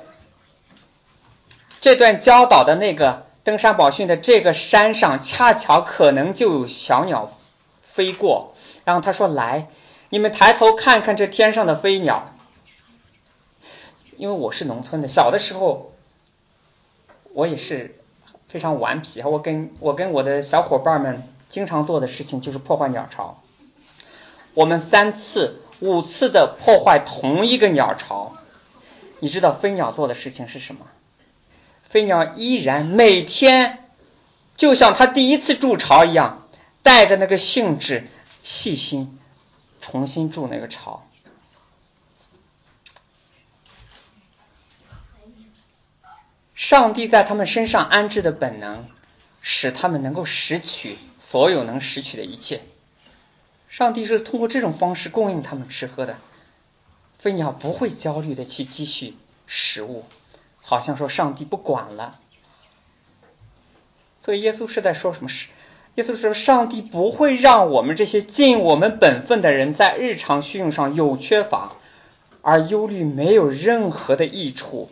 [1.79, 7.31] 这段教导的那个登山宝训的这个山上，恰巧可能就有小鸟
[7.81, 9.67] 飞过，然后他说：“来，
[10.09, 12.33] 你们抬头看看这天上的飞鸟。”
[14.17, 15.93] 因为我是农村的，小的时候
[17.33, 17.97] 我也是。
[18.49, 23.41] 非常顽皮，我跟我跟我的小伙伴们经常做的事情就是破坏鸟巢。
[24.53, 28.35] 我们三次、五次的破坏同一个鸟巢。
[29.19, 30.87] 你知道飞鸟做的事情是什么？
[31.83, 33.89] 飞鸟依然每天
[34.57, 36.47] 就像它第一次筑巢一样，
[36.81, 38.07] 带着那个兴致、
[38.43, 39.19] 细心，
[39.81, 41.05] 重新筑那个巢。
[46.55, 48.87] 上帝在他们身上安置的本能，
[49.41, 52.61] 使他们能够拾取所有能拾取的一切。
[53.71, 56.17] 上帝是通过这种方式供应他们吃喝的。
[57.17, 59.15] 飞鸟不会焦虑的去积蓄
[59.47, 60.03] 食物，
[60.61, 62.19] 好像说上帝不管了。
[64.21, 65.29] 所以耶稣是在说什么？
[65.29, 65.47] 是
[65.95, 71.71] 耶稣说，上帝不会让我们这些尽我们本分的人在日常需用上有缺乏，
[72.41, 74.91] 而忧虑没有任何的益处，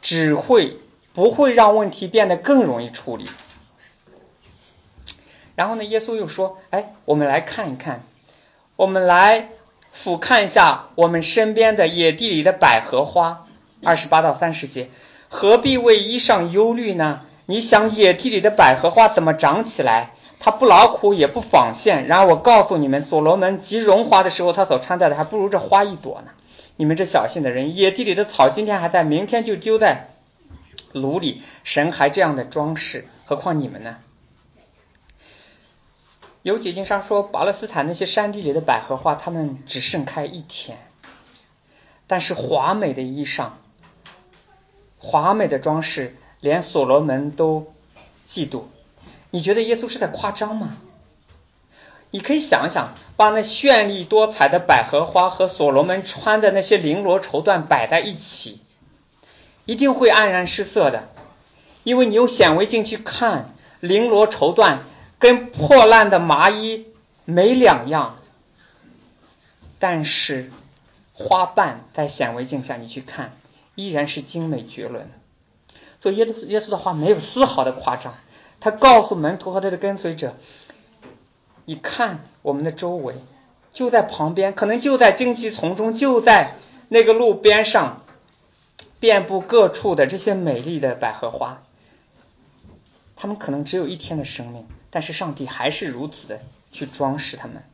[0.00, 0.76] 只会。
[1.14, 3.28] 不会让问题变得更容易处理。
[5.62, 8.02] 然后呢，耶稣又说：“哎，我们来看一看，
[8.74, 9.50] 我们来
[9.92, 13.46] 俯瞰一下我们身边的野地里的百合花。”
[13.84, 14.88] 二十八到三十节，
[15.28, 17.20] 何必为衣裳忧虑呢？
[17.46, 20.14] 你想野地里的百合花怎么长起来？
[20.40, 22.08] 它不劳苦也不纺线。
[22.08, 26.32] 然而我告诉你们，所罗门极荣华的时候，他所穿戴的还不如这花一朵呢。
[26.74, 30.08] 你们这小心的人，野地里的草今天还在，明天就丢在。
[30.92, 33.98] 炉里，神还这样的装饰，何况你们呢？
[36.42, 40.76] 有解经商说，巴勒斯坦那些山地里的百合花，它们只盛开一天，
[42.08, 43.50] 但是华美的衣裳、
[44.98, 47.72] 华美的装饰，连所罗门都
[48.26, 48.62] 嫉妒。
[49.30, 50.78] 你觉得耶稣是在夸张吗？
[52.10, 58.60] 你可以想想，把那绚丽多彩的百合花和所罗门穿的那些绫罗绸缎摆在一起。
[59.64, 61.08] 一定会黯然失色的，
[61.84, 64.78] 因为你用显微镜去看，绫罗绸缎
[65.22, 66.88] 跟破烂的麻衣
[67.24, 68.18] 没两样。
[69.78, 70.50] 但是
[71.12, 73.30] 花瓣在显微镜下你去看，
[73.76, 75.08] 依然是精美绝伦。
[76.00, 78.14] 所以耶稣耶稣的话没有丝毫的夸张，
[78.58, 80.36] 他告诉门徒和他的跟随者
[81.66, 83.14] ：“你看我们的周围，
[83.72, 86.56] 就在旁边，可能就在荆棘丛中，就在
[86.88, 88.00] 那个路边上。”
[88.98, 91.64] 遍布各处的这些美丽的百合花，
[93.16, 96.38] 他们可能只有一天的生命，但是上帝还是如此的
[96.70, 97.64] 去装饰他们。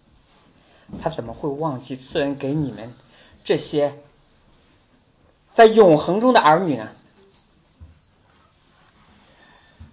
[1.02, 2.94] 他怎么会忘记赐恩给你们
[3.44, 3.92] 这些
[5.54, 6.88] 在永恒中的儿女呢？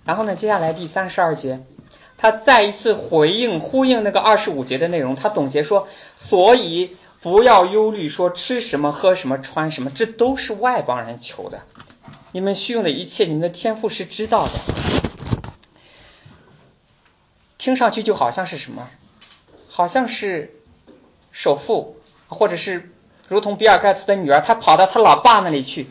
[0.06, 1.66] 然后呢，接下来第三十二节，
[2.18, 11.64] 他再一次回应呼应那个二十五节的内容，他总结说：所以不要忧虑，说吃什么、喝什么、穿什么，这都是外邦人求的。
[12.32, 14.95] 你们需用的一切，你们的天赋是知道的。
[17.66, 18.88] 听上去就好像是什么？
[19.70, 20.54] 好像是
[21.32, 21.98] 首富，
[22.28, 22.92] 或者是
[23.28, 25.88] 如同比尔盖茨的女儿，她跑到他老爸那里去，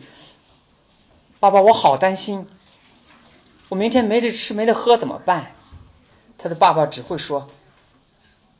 [1.41, 2.47] 爸爸，我好担心。
[3.67, 5.51] 我明天没得吃没得喝怎么办？
[6.37, 7.49] 他的爸爸只会说：“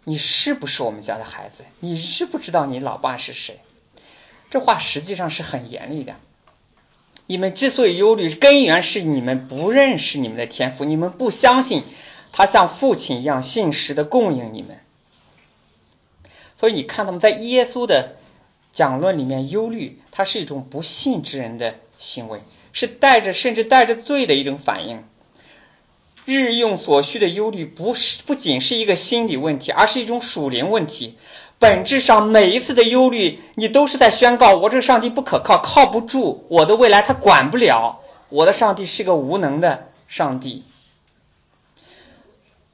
[0.04, 1.64] 你是不是我们家的孩子？
[1.80, 3.62] 你知不知道你老爸是谁？”
[4.52, 6.16] 这话实际上是很严厉的。
[7.28, 11.84] 你们之所以忧虑，根源是你们不认识你们的天赋，你们不相信
[12.38, 14.82] 他像父亲一样信实的供应你们。
[16.58, 18.18] 所以你看他们在耶稣的
[18.74, 22.42] 讲论里面忧虑，它是一种不信之人的行为。
[22.74, 25.06] 是带着甚至带着罪的一种反应。
[26.26, 31.18] 日用所需的忧虑，不是不仅是一个心理问题，而是一种属灵问题。
[31.58, 40.66] 本质上，每一次的忧虑，你都是在宣告：我这个上帝不可靠，靠不住，我的未来他管不了，我的上帝是个无能的上帝。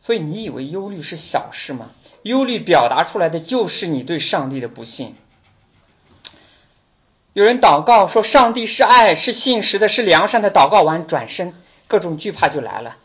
[0.01, 1.91] 所以，你以为忧虑是小事吗？
[2.23, 5.15] 忧虑表达出来的就是你对上帝的不信。
[7.33, 11.53] 有人祷告说：“上帝是爱，是信实的，是良善的。”祷告完转身，
[11.87, 12.97] 各种惧怕就来了。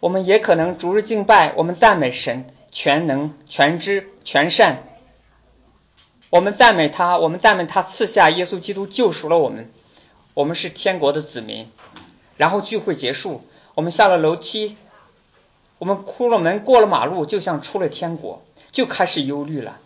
[0.00, 4.88] 我们也可能逐日敬拜，我们赞美神全能、全知、全善。
[6.28, 9.70] 我们赞美他，我们赞美他赐下耶稣基督救赎了我们，
[10.34, 11.70] 我们是天国的子民。
[12.36, 13.42] 然后聚会结束，
[13.74, 14.76] 我们下了楼梯，
[15.82, 19.80] 我们出了门，过了马路，就像出了天国，就开始忧虑了。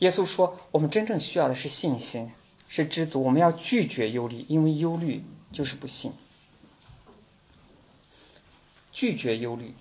[0.00, 2.32] 耶稣说：“我们真正需要的是信心，
[2.68, 3.22] 是知足。
[3.22, 6.12] 我们要拒绝忧虑，因为忧虑就是不信。
[8.92, 9.72] 拒绝忧虑，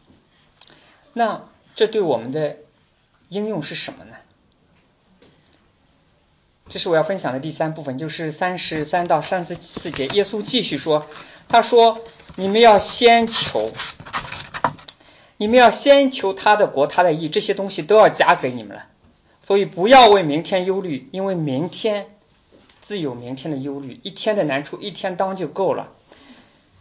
[1.11, 1.43] 那
[1.75, 2.55] 这对我们的
[3.27, 4.15] 应用是什么呢？
[6.69, 10.07] 这是我要分享的第三部分，就是三十三到三十四节。
[10.07, 11.05] 耶稣继续说：
[11.49, 12.01] 他说，
[12.35, 13.71] 你们要先求，
[15.37, 18.85] 你们要先求他的国，他的义，这些东西都要加给你们了。”
[19.45, 22.07] 所以不要为明天忧虑，因为明天
[22.81, 25.91] 自有明天的忧虑，一天的难处一天当就够了。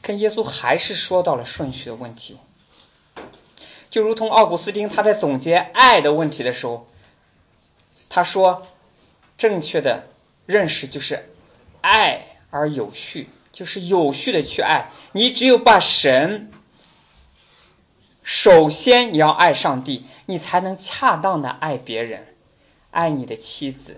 [0.00, 2.38] 跟耶稣还是说到了顺序的问题，
[3.90, 6.86] 就如同奥古斯丁他在总结爱的问题的时候，
[8.08, 8.66] 他说
[9.36, 10.04] 正确的
[10.46, 11.28] 认识就是
[11.82, 14.90] 爱而有序，就是有序的去爱。
[15.12, 16.50] 你只有把神，
[18.22, 22.26] 首先你要爱上帝，你才能恰当的爱别人。
[22.90, 23.96] 爱你的妻子，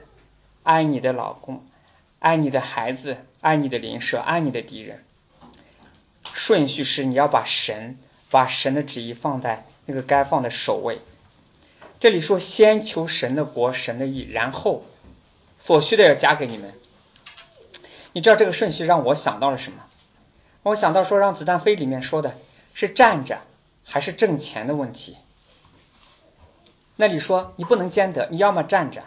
[0.62, 1.66] 爱你的老公，
[2.18, 5.04] 爱你的孩子，爱你的邻舍，爱你的敌人。
[6.22, 7.98] 顺序是你要把神，
[8.30, 11.00] 把神的旨意放在那个该放的首位。
[11.98, 14.84] 这里说先求神的国，神的义，然后
[15.58, 16.74] 所需的要加给你们。
[18.16, 19.82] 你知道这个顺序让我想到了什么？
[20.62, 22.34] 我想到说让子弹飞里面说的
[22.72, 23.42] 是站着
[23.84, 25.18] 还是挣钱的问题。
[26.96, 29.02] 那你说你不能兼得，你要么站着，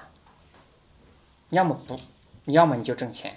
[1.50, 2.00] 你要么不，
[2.46, 3.36] 你要么你就挣钱。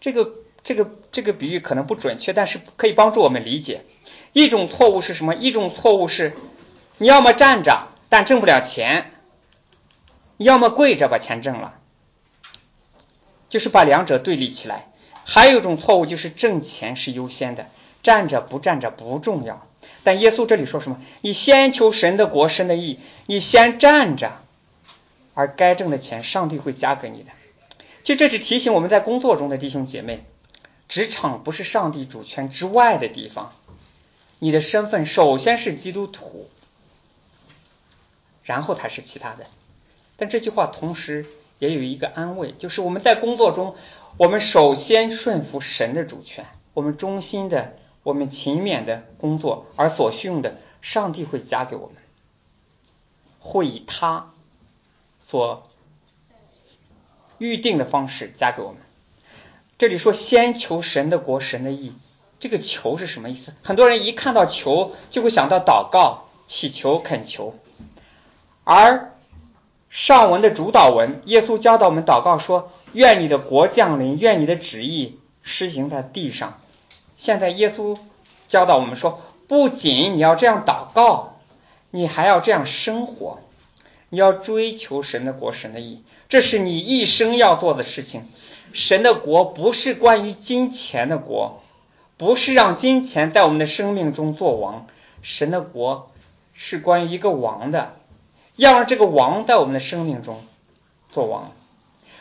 [0.00, 0.32] 这个
[0.62, 3.84] 这个这个比喻可能不准确，但是可以帮助我们理解。
[4.32, 5.34] 一种错误是什么？
[5.34, 6.34] 一种错误是
[6.96, 9.12] 你要么站着但挣不了钱，
[10.38, 11.78] 要么跪着把钱挣了，
[13.54, 14.88] 就是把两者对立起来。
[15.24, 17.68] 还有一种错误就是挣钱是优先的，
[18.02, 19.64] 站着不站着不重要。
[20.02, 21.00] 但耶稣这里说什么？
[21.20, 24.40] 你先求神的国，神的义，你先站着，
[25.34, 27.30] 而该挣的钱，上帝会加给你的。
[28.02, 30.24] 就这是提醒我们在工作中的弟兄姐妹，
[30.88, 33.52] 职场不是上帝主权之外的地方。
[34.40, 36.50] 你的身份首先是基督徒，
[38.42, 39.46] 然后才是其他的。
[40.16, 41.24] 但这句话同时
[41.68, 43.74] 也有一个安慰，就是我们在工作中，
[44.16, 47.76] 我们首先顺服神的主权，我们忠心的。
[48.04, 51.96] 我们勤勉的工作，而所需用的，上帝会加给我们，
[53.40, 54.34] 会以他
[55.22, 55.70] 所
[57.38, 58.76] 预定的方式加给我们。
[59.78, 61.94] 这里说先求神的国，神的义，
[62.40, 63.54] 这个求是什么意思？
[63.62, 67.54] 很多人一看到求就会想到祷告、祈求、恳求，
[68.64, 69.13] 而
[69.94, 76.58] 上文的主导文，耶稣教导我们祷告说：愿你的国降临，愿你的旨意施行在地上。
[77.16, 77.96] 现在耶稣
[78.48, 81.36] 教导我们说，不仅你要这样祷告，
[81.92, 83.38] 你还要这样生活，
[84.08, 88.26] 你要追求神的国、神的义，这是你一生要做的事情。
[88.72, 91.62] 神的国不是关于金钱的国，
[92.16, 94.88] 不是让金钱在我们的生命中做王。
[95.22, 96.10] 神的国
[96.52, 97.94] 是关于一个王的，
[98.56, 100.44] 要让这个王在我们的生命中
[101.10, 101.52] 做王。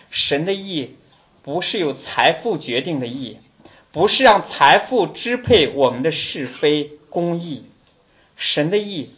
[0.09, 0.95] 神的意
[1.41, 3.39] 不是由财富决定的意。
[3.91, 7.63] 不是让财富支配我们的是非公义，
[8.35, 9.13] 神的意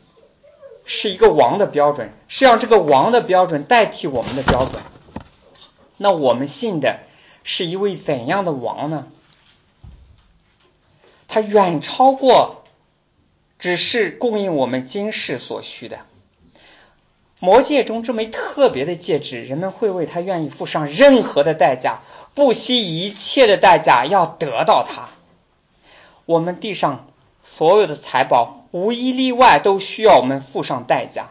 [0.83, 4.83] 是一个王的标准，是让这个王的标准代替我们的标准。
[5.95, 6.99] 那我们信的
[7.45, 9.07] 是一位怎样的王呢？
[11.29, 12.65] 他远超过
[13.57, 15.99] 只是供应我们今世所需的。
[17.39, 22.01] 魔戒中这枚特别的戒指，人们会为他愿意付上任何的代价。
[22.33, 25.09] 不惜一切的代价要得到它。
[26.25, 27.07] 我们地上
[27.45, 31.29] 所有的财宝，无一例外都需要我们付上代价，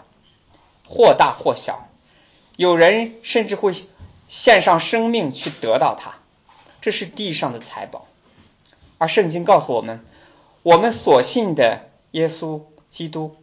[0.89, 1.89] 或大或小。
[2.57, 3.75] 有人甚至会
[4.29, 6.15] 献上生命去得到它。
[6.81, 8.07] 这是地上的财宝。
[8.97, 10.03] 而圣经告诉我们，
[10.63, 13.37] 我们所信的耶稣基督，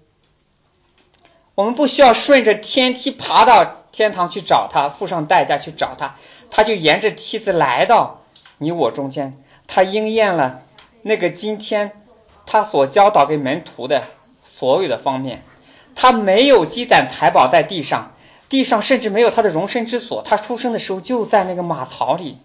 [1.55, 6.15] 我们不需要顺着天梯爬到天堂去找他，付上代价去找他。
[6.49, 8.21] 他就沿着梯子来到
[8.57, 9.37] 你我中间，
[9.67, 10.61] 他应验了
[11.01, 11.91] 那个今天
[12.45, 14.03] 他所教导给门徒的
[14.43, 15.43] 所有的方面。
[15.93, 18.11] 他没有积攒财宝在地上，
[18.47, 20.21] 地上甚至没有他的容身之所。
[20.23, 22.37] 他出生的时候就在那个马槽里，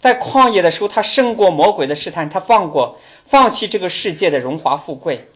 [0.00, 5.28] 在旷野的时候，他胜过魔鬼的试探，他放过放弃这个世界的荣华富贵。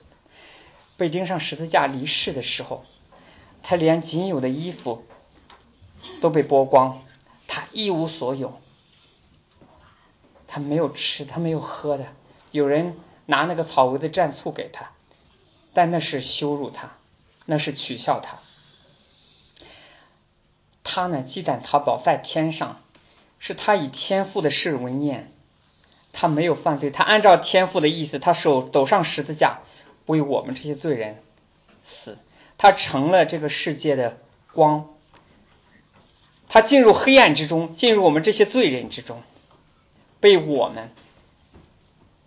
[0.96, 2.84] 被钉上十字架离世的时候，
[3.62, 5.04] 他连仅有的衣服
[6.20, 7.02] 都被剥光。
[7.46, 8.60] 他一无所有，
[10.48, 12.06] 他没有吃，他没有喝的。
[12.50, 14.90] 有人拿那个草围的蘸醋给他，
[15.72, 16.96] 但那是羞辱他，
[17.44, 18.38] 那是取笑他。
[20.82, 22.80] 他呢，积攒淘宝在天上，
[23.38, 25.32] 是他以天父的事为念。
[26.12, 29.60] 他没有犯罪，他按照天父的意思，他手走上十字架，
[30.06, 31.22] 为我们这些罪人
[31.84, 32.18] 死。
[32.56, 34.18] 他成了这个世界的
[34.52, 34.88] 光。
[36.48, 39.22] 他进入黑暗之中，进入我们这些罪人之中，
[40.20, 40.90] 被我们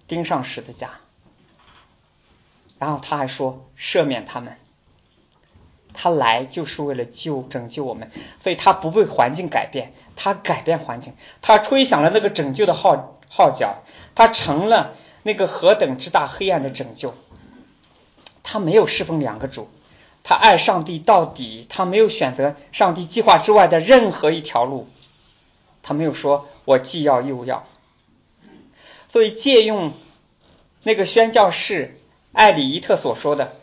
[0.08, 1.00] 钉上十字架。
[2.78, 4.58] 然后他还说赦免他们，
[5.94, 8.12] 他来就是为了救拯救我们，
[8.42, 17.16] 所以他不被环境改变，他改变环境，他吹响了那个拯救的号号角，他成了那个何等之大黑暗的拯救。
[18.50, 19.70] 他没有侍奉两个主。
[20.24, 24.88] 他爱上帝到底，他没有选择上帝计划之外的任何一条路，
[25.84, 27.68] 他没有说“我既要又要”。
[29.12, 29.92] 所以借用
[30.84, 32.00] 那个宣教士
[32.32, 33.58] 艾里伊特所说的：“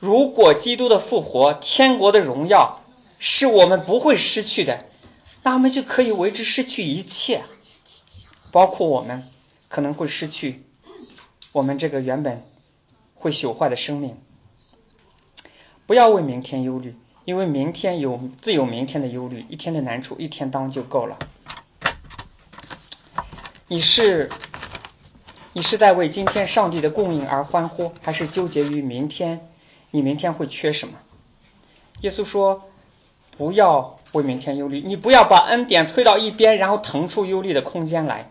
[0.00, 2.82] 如果基督的复活、天国的荣耀
[3.18, 4.86] 是我们不会失去的，
[5.42, 7.42] 那我们就可以为之失去一切，
[8.50, 9.28] 包括我们
[9.68, 10.64] 可能会失去
[11.52, 12.46] 我们这个原本
[13.22, 14.16] 会朽坏的生命。”
[15.86, 21.18] 不要为明天忧虑，因为明天有自有明天的忧虑，一天的难处一天当就够了。
[23.68, 24.28] 你是
[25.54, 29.48] 你是在为今天上帝的供应而欢呼，还是纠结于明天
[29.90, 30.98] 你明天会缺什么？
[32.00, 32.64] 耶稣说
[33.38, 38.30] ：“不要为明天忧虑，你不要把恩典推到一边，然后腾出忧虑的空间来。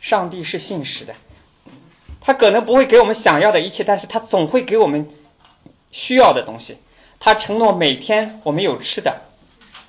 [0.00, 1.14] 上帝是信实的，
[2.30, 5.08] 他可能不会给我们想要的一切，但是他总会给我们。”
[5.90, 6.78] 需要的东西，
[7.18, 9.22] 他承诺每天我们有吃的，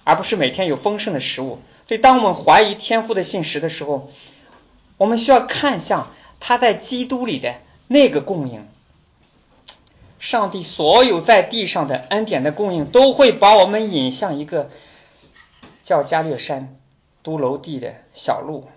[0.04, 1.60] 而不是每天有丰盛的食物。
[1.88, 4.10] 所以，当我们怀疑天赋的信实的时候，
[4.98, 7.54] 我们需要看向他在基督里的
[7.88, 8.68] 那个供应。
[10.20, 14.72] 上帝所有在地上的恩典的供应，都会把我们引向一个
[15.84, 16.76] 叫加略山
[17.22, 18.68] 都楼地的小路，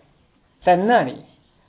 [0.62, 1.24] 在那里，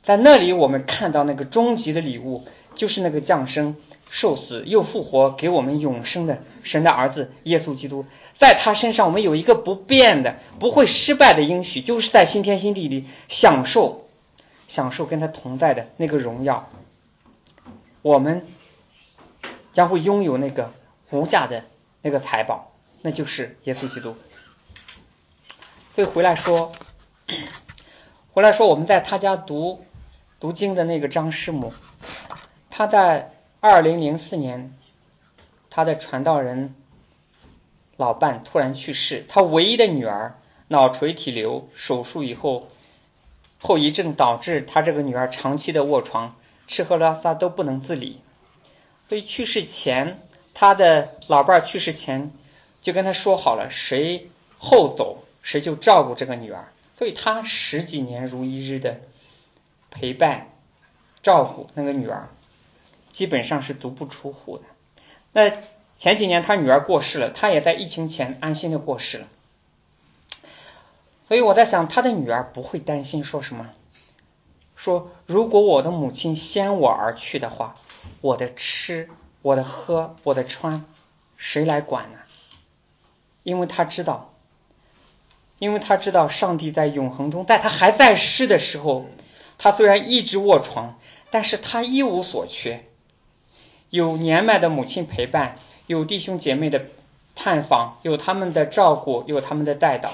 [0.06, 2.46] 在那里，我们看到那个终极的礼物，
[2.76, 3.76] 就是那个降生。
[4.12, 8.06] 受死又复活，给我们永生的神的儿子耶稣基督，
[8.40, 14.08] 在他身上我们有一个不变的、不会失败的应许，就是在新天新地里享受、
[14.68, 16.70] 享受跟他同在的那个荣耀。
[18.04, 18.46] 我们
[19.74, 20.72] 将会拥有那个
[21.10, 21.66] 无价的
[22.04, 24.16] 那个财宝，那就是耶稣基督。
[25.96, 26.72] 所以回来说，
[28.32, 29.84] 回来说我们在他家读
[30.46, 31.74] 读经的那个张师母，
[32.70, 33.32] 他在。
[33.62, 34.78] 二零零四年，
[35.72, 36.76] 他的传道人
[37.98, 40.38] 老伴突然去世，他唯一的女儿
[40.68, 42.68] 脑垂体瘤手术以后
[43.60, 46.36] 后遗症导致他这个女儿长期的卧床，
[46.68, 48.22] 吃喝拉撒都不能自理。
[49.10, 50.20] 所以去世前，
[50.54, 52.32] 他的老伴去世前
[52.84, 54.30] 就跟他说好了，谁
[54.60, 56.72] 后走谁就照顾这个女儿。
[57.00, 59.00] 所以他十几年如一日的
[59.96, 60.50] 陪伴、
[61.24, 62.28] 照顾那个女儿，
[63.14, 64.66] 基本上是足不出户的。
[65.32, 65.50] 那
[65.98, 69.28] 前几年他女儿过世了，他也在疫情前安心的过世了。
[71.30, 73.70] 所以我在想，他的女儿不会担心说什么，
[74.76, 77.76] 说如果我的母亲先我而去的话，
[78.20, 79.10] 我的吃、
[79.42, 80.84] 我的喝、我的穿，
[81.38, 82.20] 谁来管呢？
[83.44, 84.34] 因为他知道。
[85.58, 89.06] 因为他知道上帝在永恒中，在他还在世的时候，
[89.58, 91.00] 他虽然一直卧床，
[91.32, 92.86] 但是他一无所缺，
[93.90, 96.86] 有年迈的母亲陪伴，有弟兄姐妹的
[97.36, 100.12] 探访，有他们的照顾，有他们的带导，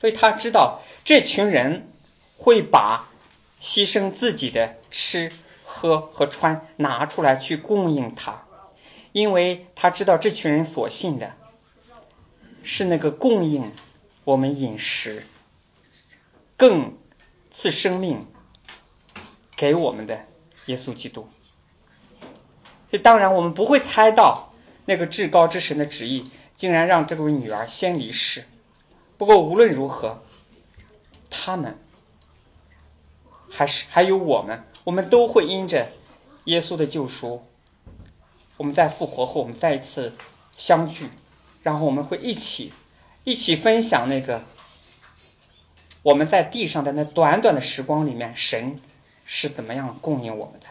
[0.00, 1.88] 所以他知道这群人
[2.36, 3.08] 会把
[3.60, 5.32] 牺牲自己的吃
[5.64, 8.44] 喝和穿拿出来去供应他，
[9.12, 11.32] 因为他知道这群人所信的
[12.62, 13.70] 是那个供应。
[14.24, 15.24] 我们饮食
[16.56, 16.96] 更
[17.62, 18.26] 赐生命
[19.56, 20.18] 给我们的
[20.66, 21.28] 耶稣基督，
[22.90, 24.52] 这当然我们不会猜到
[24.84, 28.42] 那个至高之神的旨意，竟然让这位女儿先离世。
[29.16, 30.24] 不过无论如何，
[31.30, 31.78] 他们
[33.48, 35.86] 还是还有我们，我们都会因着
[36.46, 37.46] 耶稣的救赎，
[38.56, 40.14] 我们在复活后，我们再一次
[40.56, 41.08] 相聚，
[41.62, 42.72] 然后我们会一起。
[43.22, 44.42] 一起分享那个
[46.02, 48.80] 我们在地上的那短短的时光里面，神
[49.24, 50.66] 是怎么样供应我们的。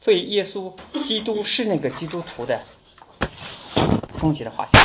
[0.00, 0.72] 所以，耶稣
[1.04, 2.60] 基督是那个基督徒的
[4.18, 4.80] 终极的画像。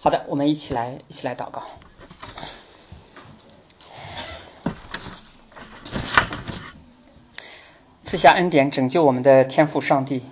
[0.00, 1.64] 好的，我们一起来，一起来祷告。
[8.04, 10.22] 赐下恩典，拯救我们的天赋上帝，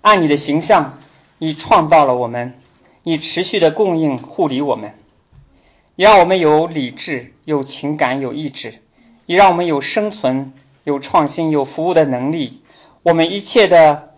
[0.00, 0.98] 按你的形象，
[1.38, 2.60] 你创造了我们。
[3.02, 4.94] 你持续的供应护理我们，
[5.96, 8.74] 也让我们有理智、有情感、有意志，
[9.26, 10.52] 也让我们有生存、
[10.84, 12.62] 有创新、有服务的能力。
[13.02, 14.14] 我们一切的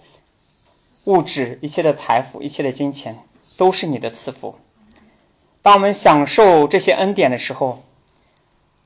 [1.05, 3.19] 物质、一切的财富、一切的金钱，
[3.57, 4.57] 都是你的赐福。
[5.63, 7.83] 当我们享受这些恩典的时候，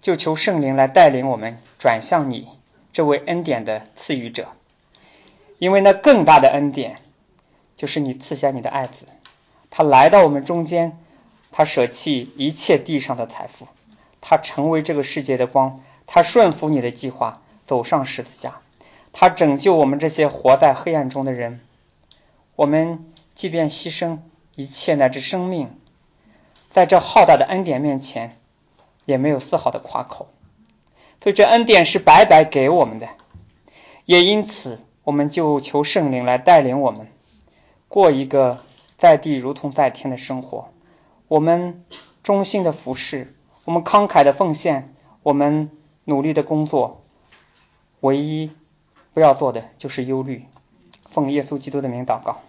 [0.02, 2.48] 就求圣灵来带领我们转向你
[2.92, 4.48] 这位恩典的赐予者，
[5.58, 6.96] 因为那更大的恩典，
[7.76, 9.06] 就是你赐下你的爱子。
[9.70, 10.98] 他来到我们中间，
[11.56, 13.66] 他舍弃一切地上的财富，
[14.20, 18.60] 他成为这个世界的光，他顺服你的计划，走上十字架，
[19.14, 21.62] 他拯救我们这些活在黑暗中的人。
[22.56, 24.18] 我们即便牺牲
[24.54, 25.70] 一切乃至生命，
[26.74, 28.36] 在这浩大的恩典面前，
[29.06, 30.28] 也没有丝毫的夸口。
[31.22, 33.08] 所以这恩典是白白给我们的，
[34.04, 37.08] 也因此我们就求圣灵来带领我们
[37.88, 38.62] 过一个。
[38.98, 40.70] 在地如同在天的生活，
[41.28, 41.84] 我们
[42.22, 45.70] 忠心的服侍，我们慷慨的奉献，我们
[46.04, 47.02] 努力的工作，
[48.00, 48.50] 唯一
[49.12, 50.44] 不要做的就是忧虑。
[51.10, 52.42] 奉耶稣基督的名祷告。